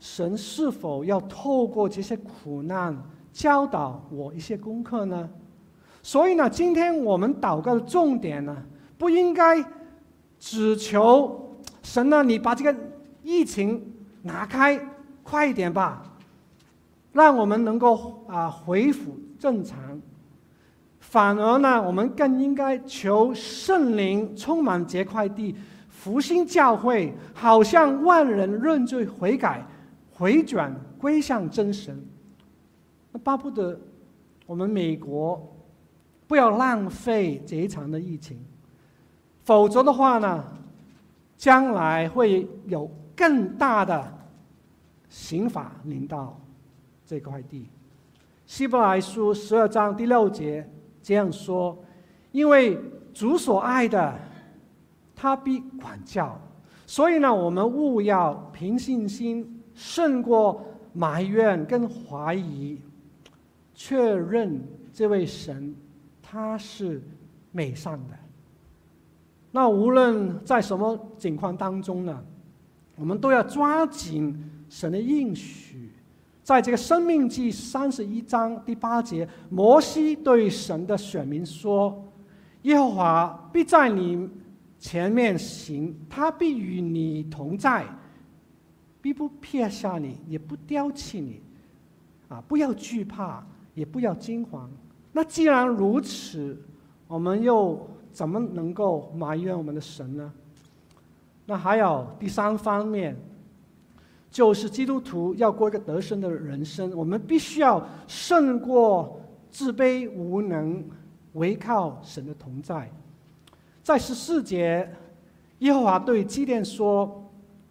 [0.00, 2.96] 神是否要透过这些苦难
[3.34, 5.28] 教导我一些功课呢？”
[6.02, 8.56] 所以呢，今天我们祷告的重点呢，
[8.96, 9.62] 不应该
[10.38, 12.74] 只求神呢，你把这个
[13.22, 14.80] 疫情拿开，
[15.22, 16.02] 快一点吧，
[17.12, 20.00] 让我们能够啊恢复正常。
[20.98, 25.54] 反而呢，我们更应该求圣灵充满这块地。
[26.00, 29.66] 复兴教会，好像万人认罪悔改、
[30.12, 32.00] 回转归向真神。
[33.10, 33.76] 那巴不得
[34.46, 35.52] 我们美国
[36.28, 38.38] 不要浪费这一场的疫情，
[39.42, 40.44] 否则的话呢，
[41.36, 44.18] 将来会有更大的
[45.08, 46.40] 刑罚临到
[47.04, 47.66] 这块地。
[48.46, 50.64] 希伯来书十二章第六节
[51.02, 51.76] 这样说
[52.30, 52.78] ：“因为
[53.12, 54.16] 主所爱的。”
[55.20, 56.40] 他必管教，
[56.86, 62.80] 所以呢，我们务要凭信心胜过埋怨跟怀疑，
[63.74, 65.74] 确认这位神
[66.22, 67.02] 他是
[67.50, 68.14] 美善的。
[69.50, 72.24] 那无论在什么情况当中呢，
[72.94, 75.90] 我们都要抓紧神的应许。
[76.44, 82.04] 在这个生命记三十一章第八节，摩西对神的选民说
[82.62, 84.30] ：“耶和华必在你。”
[84.78, 87.84] 前面行，他必与你同在，
[89.02, 91.42] 必不撇下你，也不丢弃你，
[92.28, 92.40] 啊！
[92.46, 94.70] 不要惧怕，也不要惊慌。
[95.12, 96.56] 那既然如此，
[97.08, 100.32] 我们又怎么能够埋怨我们的神呢？
[101.44, 103.16] 那还有第三方面，
[104.30, 110.84] 就是基督徒要过一个得胜的人生，我们必须要胜过自卑无能，
[111.32, 112.88] 唯靠神的同在。
[113.88, 114.86] 在十四节，
[115.60, 117.24] 耶和华对基甸说：“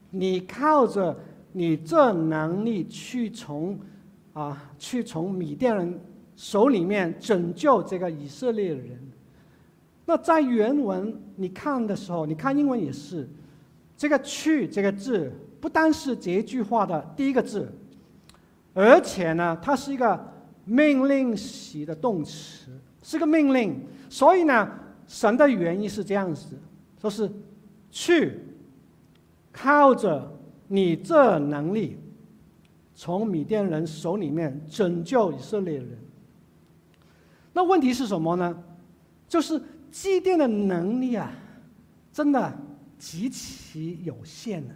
[0.09, 1.15] 你靠着
[1.51, 3.77] 你这能力去从
[4.33, 6.01] 啊，去从米甸人
[6.35, 8.99] 手里面拯救这个以色列人。”
[10.07, 13.29] 那在原文你看的时候，你看英文也是，
[13.95, 15.31] 这个“去”这个字
[15.61, 17.71] 不单是这句话的第一个字，
[18.73, 20.19] 而且呢，它是一个
[20.65, 22.71] 命令式的动词，
[23.03, 23.79] 是个命令，
[24.09, 24.67] 所以呢。
[25.07, 26.57] 神的原意是这样子，
[26.99, 27.31] 说是
[27.89, 28.39] 去
[29.53, 30.37] 靠着
[30.67, 31.97] 你这能力，
[32.93, 35.97] 从米甸人手里面拯救以色列人。
[37.53, 38.63] 那问题是什么呢？
[39.29, 41.31] 就是祭奠的能力啊，
[42.11, 42.53] 真的
[42.99, 44.73] 极其有限了，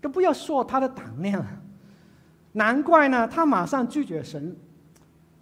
[0.00, 1.44] 更不要说他的胆量。
[2.52, 4.56] 难怪呢，他马上拒绝神，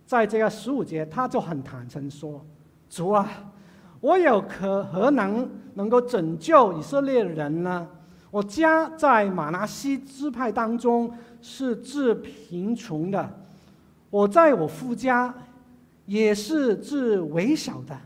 [0.04, 2.44] 在这个十五节，他就很坦诚说
[2.90, 3.46] ：“主啊。”
[4.00, 7.86] 我有可何能能够拯救以色列人呢？
[8.30, 13.28] 我家在马拿西支派当中是最贫穷的，
[14.08, 15.34] 我在我夫家
[16.06, 17.98] 也是最微小的。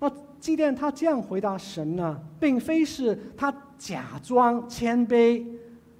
[0.00, 5.44] 那即便他这样回答神呢，并非是他假装谦卑，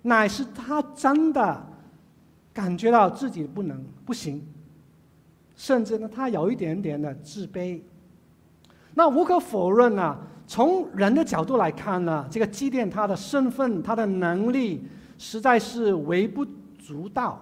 [0.03, 1.67] 乃是他真的
[2.53, 4.43] 感觉到自己不能不行，
[5.55, 7.81] 甚至呢，他有一点点的自卑。
[8.99, 14.85] 那无可否认呢、从人的角度来看呢，这个祭奠他的身份、他的能力
[15.19, 16.45] 实在是微不
[16.77, 17.41] 足道。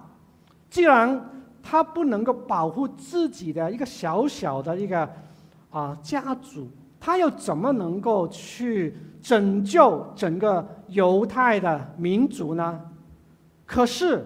[0.69, 1.19] 既然
[1.63, 5.09] 他不能够保护自己的一个小小的一个
[5.71, 12.79] 啊、家族，他又怎么能够去拯救整个犹太的民族呢？
[13.65, 14.23] 可是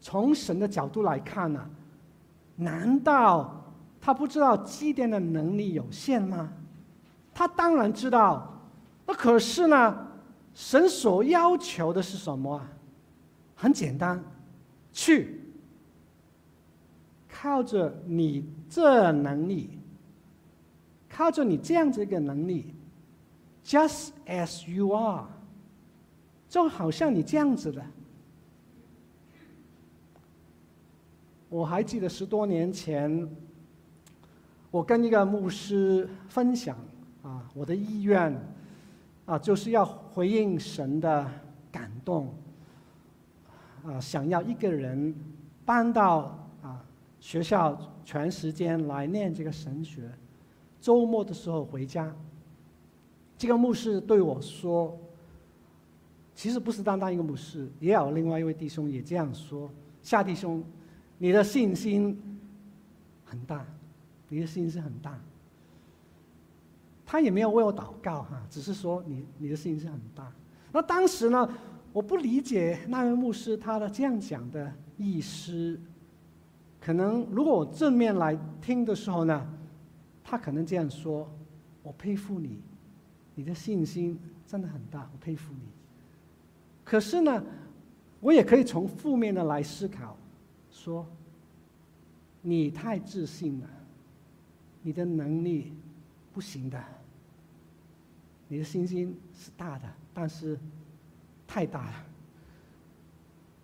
[0.00, 1.60] 从神的角度来看呢，
[2.56, 3.59] 难道？
[4.00, 6.52] 他不知道祭奠的能力有限吗？
[7.34, 8.58] 他当然知道。
[9.06, 10.08] 那可是呢，
[10.54, 12.72] 神所要求的是什么啊？
[13.54, 14.22] 很简单，
[14.90, 15.40] 去
[17.28, 19.78] 靠着你这能力，
[21.08, 22.74] 靠着你这样子一个能力
[23.64, 25.26] ，just as you are，
[26.48, 27.84] 就好像你这样子的。
[31.50, 33.28] 我还记得十多年前。
[34.70, 36.76] 我跟一个牧师分享
[37.22, 38.32] 啊，我的意愿
[39.26, 41.28] 啊，就是要回应神的
[41.72, 42.32] 感动
[43.84, 45.12] 啊，想要一个人
[45.64, 46.84] 搬到啊
[47.18, 50.08] 学校全时间来念这个神学，
[50.80, 52.14] 周末的时候回家。
[53.36, 54.96] 这个牧师对我说
[56.36, 59.68] ：“其实不是单单一个牧师，也有另外一位弟兄也这样说。
[60.02, 60.62] 夏弟兄，
[61.18, 62.38] 你的信心
[63.24, 63.66] 很大。”
[64.30, 65.20] 你的信心很大，
[67.04, 70.32] 他也没有为我祷告哈，只是说你你的信心很大。
[70.72, 71.48] 那当时呢，
[71.92, 75.78] 我不理解那位牧师他的这样讲的意思。
[76.80, 79.46] 可能如果我正面来听的时候呢，
[80.22, 81.28] 他可能这样说
[81.82, 82.62] ：“我佩服你，
[83.34, 85.66] 你的信心真的很大，我佩服你。”
[86.84, 87.44] 可是呢，
[88.20, 90.16] 我也可以从负面的来思考，
[90.70, 91.04] 说
[92.40, 93.68] 你太自信了。
[94.82, 95.72] 你的能力
[96.32, 96.82] 不行的，
[98.48, 100.58] 你的信心是大的，但是
[101.46, 102.06] 太大了。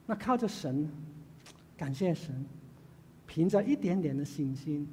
[0.06, 0.88] 那靠着神，
[1.76, 2.44] 感谢神，
[3.26, 4.86] 凭着一点点的信心，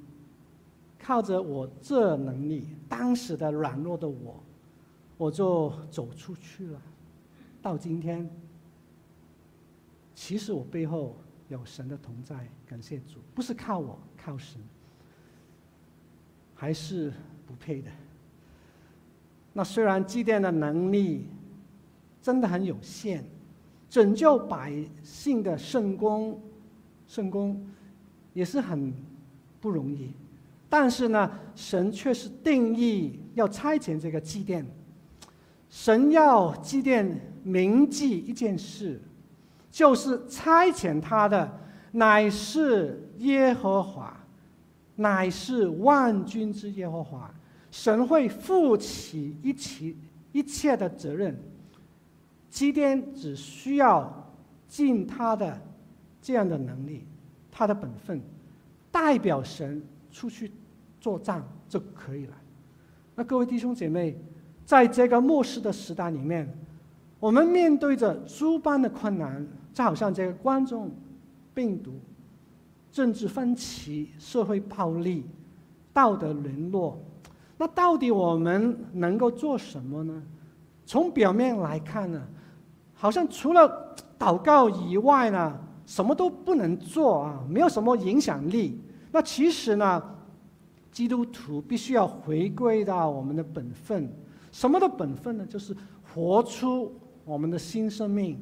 [0.98, 4.42] 靠着我这能力，当时的软弱的我，
[5.18, 6.82] 我就走出去了。
[7.62, 8.30] 到今天，
[10.16, 11.16] 其实我背后
[11.48, 14.60] 有神的同在，感谢主，不是靠我，靠神。
[16.64, 17.12] 还是
[17.46, 17.92] 不配的。
[19.52, 21.28] 那虽然祭奠的能力
[22.22, 23.22] 真的很有限，
[23.90, 26.42] 拯救百姓的圣工，
[27.06, 27.62] 圣工
[28.32, 28.94] 也是很
[29.60, 30.14] 不容易。
[30.70, 34.64] 但是呢，神却是定义要差遣这个祭奠，
[35.70, 39.02] 神要祭奠铭记一件事，
[39.70, 41.60] 就是差遣他的
[41.92, 44.18] 乃是耶和华。
[44.96, 47.34] 乃是万军之耶和华，
[47.72, 49.94] 神会负起一切
[50.32, 51.38] 一切的责任。
[52.50, 54.32] 基甸只需要
[54.68, 55.60] 尽他的
[56.22, 57.04] 这样的能力，
[57.52, 58.22] 他的本分，
[58.92, 59.82] 代表神
[60.12, 60.52] 出去
[61.02, 62.34] 作战就可以了。
[63.16, 64.16] 那各位弟兄姐妹，
[64.66, 66.48] 在这个末世的时代里面，
[67.20, 70.90] 我们面对着诸般的困难，就好像这个冠状
[71.56, 71.94] 病毒。
[72.94, 75.26] 政治分歧、社会暴力、
[75.92, 76.96] 道德沦落，
[77.58, 80.22] 那到底我们能够做什么呢？
[80.86, 82.22] 从表面来看呢，
[82.94, 88.80] 好像除了祷告以外呢，什么都不能做啊，没有什么影响力。
[89.12, 90.04] 那其实呢，
[90.92, 94.08] 基督徒必须要回归到我们的本分，
[94.52, 95.46] 什么的本分呢？
[95.48, 95.76] 就是
[96.14, 96.94] 活出
[97.26, 98.40] 我们的新生命，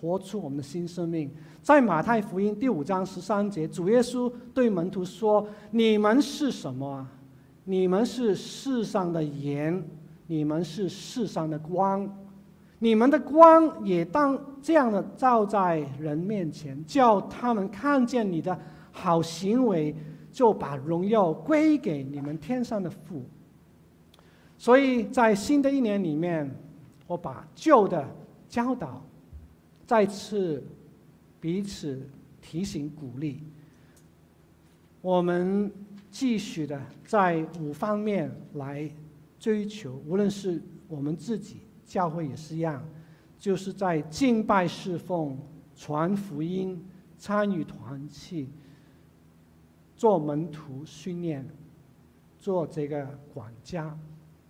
[0.00, 1.30] 活出我们的新生命。
[1.64, 7.08] 在马太福音第五章十三节，主耶稣对门徒说：“你们是什么？
[7.64, 9.82] 你们是世上的盐，
[10.26, 12.06] 你们是世上的光。
[12.80, 18.60] 你们的光也当这样的照在人面前，叫他们看见你的
[18.92, 19.96] 好行为，
[20.30, 23.22] 就把荣耀归给你们天上的父。”
[24.58, 26.54] 所以在新的一年里面，
[27.06, 28.06] 我把旧的
[28.50, 29.02] 教导
[29.86, 30.62] 再次。
[31.44, 32.00] 彼此
[32.40, 33.42] 提醒鼓励，
[35.02, 35.70] 我们
[36.10, 38.90] 继续的在五方面来
[39.38, 42.82] 追求，无论是我们自己教会也是一样，
[43.38, 45.36] 就是在敬拜侍奉、
[45.76, 46.82] 传福音、
[47.18, 48.48] 参与团契、
[49.98, 51.46] 做门徒训练、
[52.40, 53.94] 做这个管家，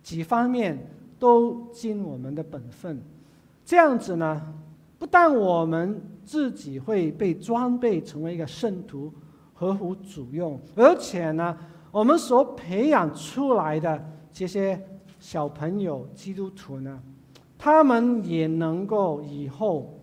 [0.01, 0.79] 几方面
[1.19, 3.01] 都尽我们的本分。
[3.65, 4.55] 这样子呢，
[4.97, 9.13] 不但我们自己会被装备成为一个圣徒，
[9.53, 11.57] 合乎主用，而且呢，
[11.91, 14.81] 我们所培养出来的这些
[15.19, 16.99] 小朋友基督徒呢，
[17.57, 19.99] 他们也能够以后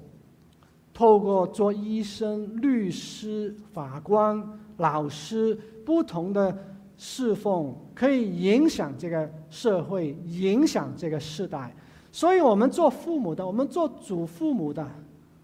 [0.93, 4.43] 透过做医生、律师、法官、
[4.77, 6.57] 老师不同的
[6.97, 11.75] 侍奉，可以影响这个社会，影响这个时代。
[12.15, 14.87] 所以，我们做父母的，我们做祖父母的，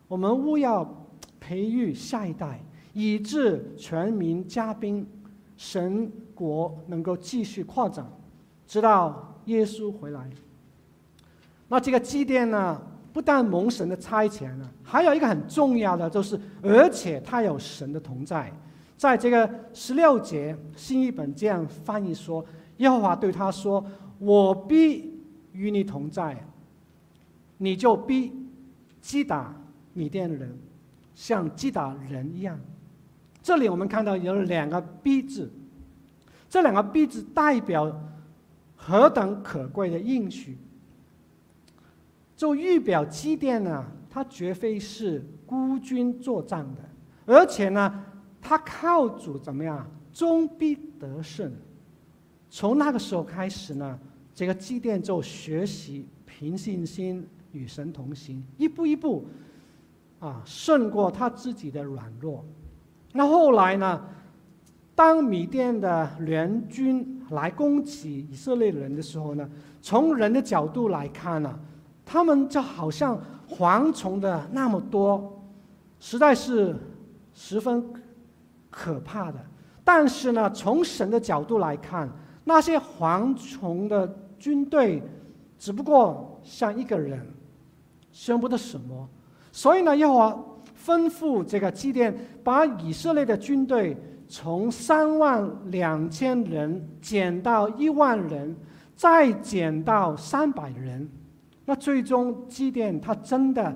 [0.06, 0.86] 我们务要
[1.40, 2.60] 培育下一代，
[2.92, 5.06] 以致全民皆兵，
[5.56, 8.06] 神国能够继续扩展，
[8.66, 10.28] 直到耶稣回来。
[11.68, 12.78] 那这个祭奠呢，
[13.14, 18.52] 不但蒙神的差遣呢，还有一个很重要的，就是而且他有神的同在。
[18.98, 22.44] 在这个十六节，新译本这样翻译说
[22.76, 23.82] ：“耶和华对他说，
[24.18, 25.18] 我必
[25.52, 26.36] 与你同在。”
[27.58, 28.32] 你就必
[29.00, 29.54] 击打
[29.92, 30.56] 米甸人，
[31.14, 32.58] 像击打人一样。
[33.42, 35.50] 这里我们看到有两个“必”字，
[36.48, 38.00] 这两个“必”字代表
[38.76, 40.56] 何等可贵的应许！
[42.36, 46.82] 就预表基甸呢，他绝非是孤军作战的，
[47.26, 48.04] 而且呢，
[48.40, 51.52] 他靠主怎么样，终必得胜。
[52.50, 53.98] 从那个时候开始呢，
[54.34, 57.26] 这个基甸就学习凭信心。
[57.52, 59.26] 与神同行，一步一步，
[60.20, 62.44] 啊，胜过他自己的软弱。
[63.12, 64.02] 那后来呢？
[64.94, 69.48] 当米甸的联军来攻击以色列人的时候呢，
[69.80, 71.56] 从人的角度来看呢，
[72.04, 73.16] 他们就好像
[73.48, 75.40] 蝗虫的那么多，
[76.00, 76.76] 实在是
[77.32, 77.92] 十分
[78.70, 79.38] 可怕的。
[79.84, 82.10] 但是呢，从神的角度来看，
[82.42, 85.00] 那些蝗虫的军队，
[85.56, 87.24] 只不过像一个人。
[88.18, 89.08] 宣布的什么？
[89.52, 90.44] 所以呢，耶和华
[90.84, 92.12] 吩咐这个基甸，
[92.42, 93.96] 把以色列的军队
[94.26, 98.56] 从三万两千人减到一万人，
[98.96, 101.08] 再减到三百人。
[101.64, 103.72] 那最终基甸他真的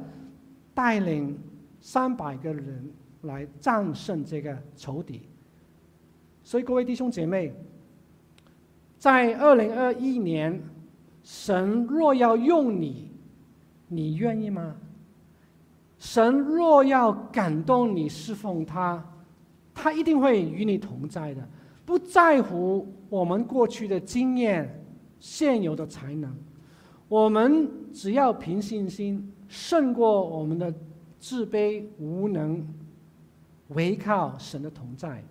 [0.74, 1.38] 带领
[1.80, 5.22] 三百个人来战胜这个仇敌。
[6.42, 7.54] 所以各位弟兄姐妹，
[8.98, 10.60] 在二零二一年，
[11.22, 13.11] 神若要用你。
[13.92, 14.74] 你愿意吗？
[15.98, 19.04] 神若要感动你侍奉他，
[19.72, 21.48] 他一定会与你同在的。
[21.84, 24.82] 不在乎我们过去的经验、
[25.20, 26.34] 现有的才能，
[27.08, 30.74] 我们只要凭信心胜过我们的
[31.20, 32.66] 自卑无能，
[33.68, 35.22] 唯靠神的同在。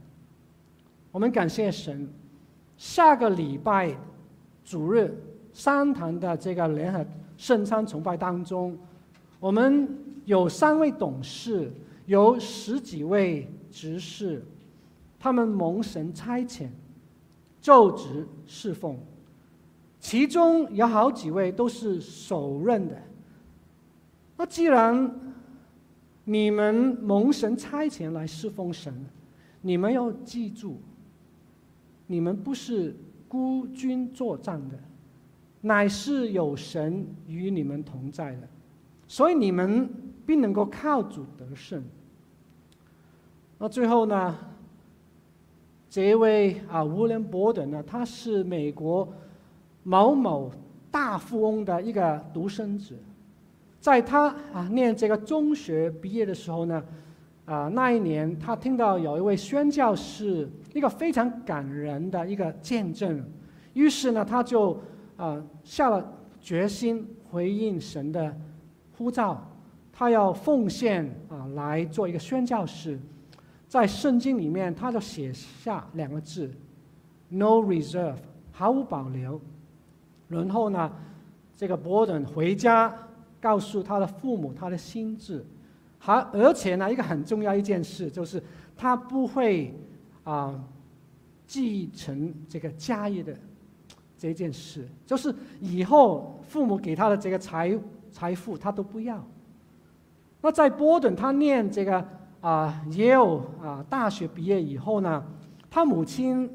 [1.12, 2.07] 我们感谢神。
[2.78, 3.93] 下个礼拜
[4.64, 5.14] 主日
[5.51, 7.05] 三堂的这个联合。
[7.42, 8.78] 圣餐崇拜当中，
[9.39, 9.89] 我们
[10.26, 11.74] 有三位董事，
[12.06, 14.46] 有十几位执事，
[15.18, 16.70] 他们蒙神差遣，
[17.60, 18.96] 就职侍奉，
[20.00, 22.96] 其中有好几位都是首任的。
[24.38, 25.12] 那既然
[26.26, 28.94] 你们蒙神差遣来侍奉神，
[29.62, 30.80] 你们要记住，
[32.06, 32.96] 你们不是
[33.28, 34.78] 孤军作战的。
[35.64, 38.47] 乃是有神与你们同在的，
[39.07, 39.88] 所以你们
[40.26, 41.84] 必能够靠主得胜。
[43.59, 44.36] 那最后呢，
[45.88, 49.07] 这位啊，伍伦·伯顿呢，他是美国
[49.84, 50.51] 某某
[50.89, 52.97] 大富翁的一个独生子，
[53.80, 56.84] 在他啊念这个中学毕业的时候呢，
[57.45, 63.24] 啊那一年他听到有一位宣教士一个非常感人的一个见证，
[63.74, 64.76] 于是呢他就。
[65.22, 66.04] 啊，下了
[66.40, 68.36] 决心回应神的
[68.98, 69.40] 呼召，
[69.94, 73.00] 他要奉献啊来做一个宣教士，
[73.68, 76.50] 在圣经里面他就写下两个字
[77.30, 78.16] ：no reserve，
[78.52, 79.40] 毫无保留。
[80.28, 80.92] 然后呢，
[81.56, 82.92] 这个伯顿回家
[83.40, 85.46] 告诉他的父母他的心志，
[86.00, 88.42] 还而且呢一个很重要一件事就是
[88.76, 89.72] 他不会
[90.24, 90.60] 啊
[91.46, 93.38] 继承这个家业的。
[94.22, 97.76] 这件事就是以后父母给他的这个财
[98.12, 99.20] 财富，他都不要。
[100.42, 102.06] 那在波顿，他念这个
[102.40, 105.24] 啊，也有啊，大学毕业以后呢，
[105.72, 106.48] 他母亲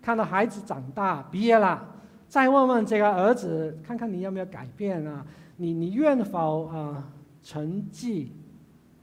[0.00, 1.80] 看到孩子长大毕业了，
[2.26, 5.24] 再问问这个儿子，看看你有没有改变啊？
[5.56, 7.08] 你你愿否啊
[7.40, 8.32] 承继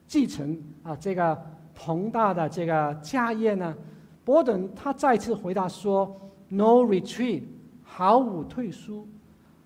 [0.05, 1.41] 继承啊这个
[1.73, 3.73] 庞大的这个家业呢？
[4.25, 7.43] 波顿他再次回答说：“No retreat，
[7.99, 9.05] 毫无退缩。”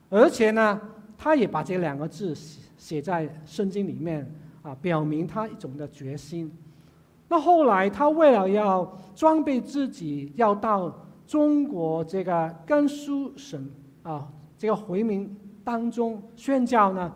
[0.09, 0.81] 而且呢，
[1.15, 4.27] 他也把这两个字写写在圣经里面
[4.63, 6.51] 啊，表明他一种的决心。
[7.27, 10.91] 那后来他为了要装备自己，要到
[11.27, 13.69] 中国这个甘肃省
[14.01, 14.27] 啊
[14.57, 17.13] 这个回民当中宣教呢，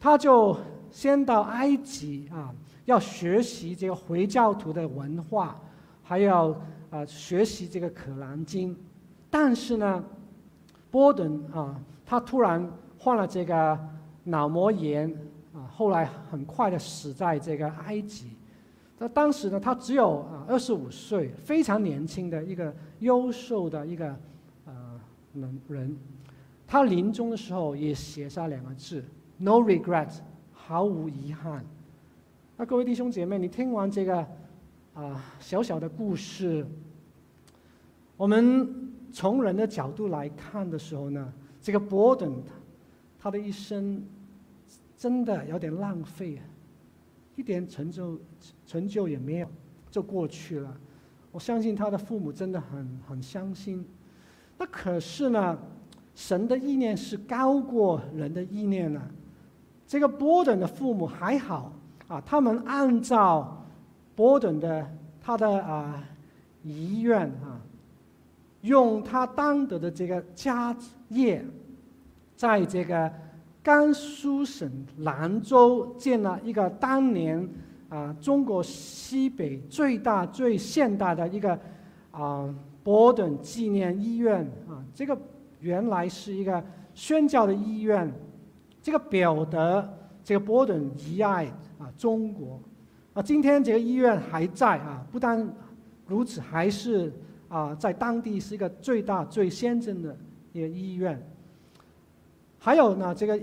[0.00, 0.56] 他就
[0.90, 2.52] 先到埃及啊，
[2.84, 5.60] 要学习这个回教徒的文化，
[6.02, 6.48] 还要
[6.90, 8.76] 啊学习这个可兰经。
[9.30, 10.04] 但是呢，
[10.90, 13.78] 波登啊，他突然患了这个
[14.24, 15.08] 脑膜炎
[15.54, 18.30] 啊，后来很快的死在这个埃及。
[18.98, 24.16] 那当时呢，他只有啊二十五岁，非常年轻的一个优秀的一个
[24.64, 25.00] 呃
[25.34, 25.96] 人人，
[26.66, 29.04] 他临终的时候也写下两个字
[29.36, 30.10] ：No regret，
[30.52, 31.64] 毫无遗憾。
[32.56, 34.26] 那各位弟兄姐妹，你听完这个
[34.94, 36.66] 啊、小小的故事，
[38.16, 42.42] 我们从人的角度来看的时候呢，这个伯登
[43.18, 44.02] 他的一生
[44.96, 46.44] 真的有点浪费啊。
[47.36, 48.18] 一点成就
[48.66, 49.48] 成就也没有，
[49.92, 50.76] 就过去了。
[51.30, 53.86] 我相信他的父母真的很很伤心。
[54.58, 55.56] 那可是呢，
[56.16, 59.00] 神的意念是高过人的意念呢。
[59.86, 61.72] 这个伯登的父母还好
[62.08, 63.64] 啊，他们按照
[64.16, 64.90] 伯登的
[65.20, 66.04] 他的啊
[66.64, 67.60] 遗愿啊，
[68.62, 70.76] 用他当得的这个家
[71.08, 71.44] 业，
[72.36, 73.10] 在这个。
[73.60, 77.46] 甘肃省兰州建了一个当年
[77.90, 81.58] 啊中国西北最大最现代的一个
[82.10, 82.48] 啊
[82.82, 85.18] 伯登纪念医院啊，这个
[85.60, 88.10] 原来是一个宣教的医院，
[88.80, 89.86] 这个表达
[90.24, 91.44] 这个伯登遗爱
[91.78, 92.58] 啊中国
[93.12, 95.46] 啊，今天这个医院还在啊，不但
[96.06, 97.12] 如此，还是
[97.48, 100.16] 啊在当地是一个最大最先进的
[100.52, 101.20] 一个医院。
[102.58, 103.40] 还有呢，这个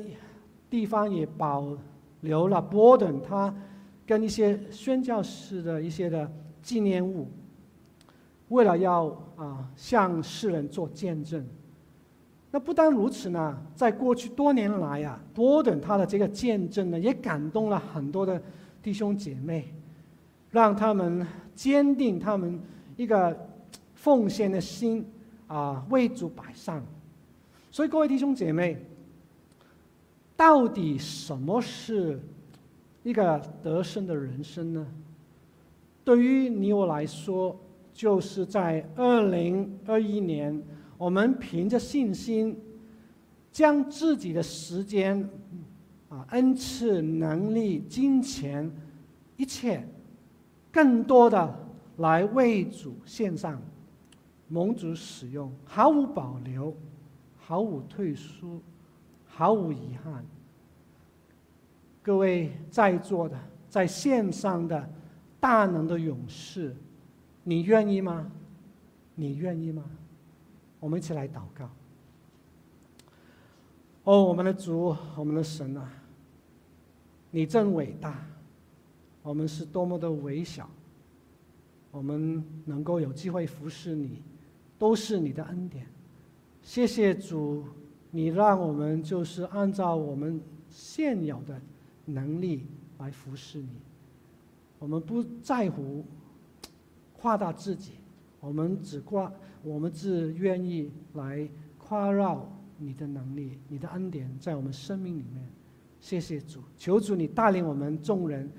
[0.70, 1.78] 地方也保
[2.22, 3.54] 留了波登他
[4.06, 6.30] 跟一些宣教士的一些的
[6.62, 7.28] 纪念物，
[8.50, 11.46] 为了要啊向世人做见证。
[12.52, 18.42] 那不单如此呢，在过去多年来啊，伯登他的这个见证呢，也感动了很多的
[18.82, 19.74] 弟兄姐妹，
[20.52, 22.60] 让他们坚定他们
[22.96, 23.38] 一个
[24.06, 25.04] 奉献的心
[25.48, 26.86] 啊，为主摆上。
[27.72, 28.78] 所以各位弟兄姐妹。
[30.38, 32.20] 到底什么是
[33.04, 34.86] 一个得胜的人生呢？
[36.04, 37.58] 对于你我来说，
[37.94, 40.62] 就是在二零二一年，
[40.98, 42.60] 我们凭着信心，
[43.50, 45.30] 将自己的时间、
[46.10, 48.70] 啊恩赐、能力、金钱，
[49.38, 49.88] 一切，
[50.70, 51.68] 更多的
[52.00, 53.62] 来为主献上，
[54.48, 56.76] 蒙主使用，毫无保留，
[57.38, 58.60] 毫无退缩。
[59.28, 60.26] 毫无遗憾，
[62.02, 63.38] 各位在座的、
[63.68, 64.90] 在线上的
[65.42, 66.74] 大能的勇士，
[67.44, 68.32] 你愿意吗？
[69.14, 69.84] 你愿意吗？
[70.80, 71.70] 我们一起来祷告。
[74.06, 75.92] 哦，我们的主，我们的神啊，
[77.30, 78.26] 你真伟大，
[79.22, 80.70] 我们是多么的微小，
[81.92, 84.22] 我们能够有机会服侍你，
[84.86, 85.84] 都是你的恩典。
[86.62, 87.64] 谢谢主。
[88.12, 91.60] 你让我们就是按照我们现有的
[92.06, 92.68] 能力
[93.00, 93.68] 来服侍你，
[94.78, 96.06] 我们不在乎
[97.18, 97.94] 夸大自己，
[98.40, 99.34] 我们只挂，
[99.64, 105.44] 我们只愿意来夸耀你的能力、你的恩典在我们生命里面。
[106.00, 108.50] 谢谢主，求主你带领我们众人，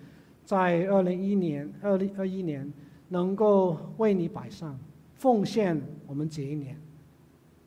[0.45, 2.71] 在二零一年、二零二一年
[3.09, 4.77] 能够为你摆上
[5.19, 6.79] 奉献，我们这一年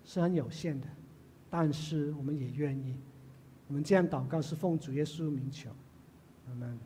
[0.06, 0.88] 是很有限的。
[1.50, 2.96] 但是我们也愿意，
[3.68, 5.72] 我们这样祷告是奉主耶稣名求，
[6.48, 6.78] 阿门。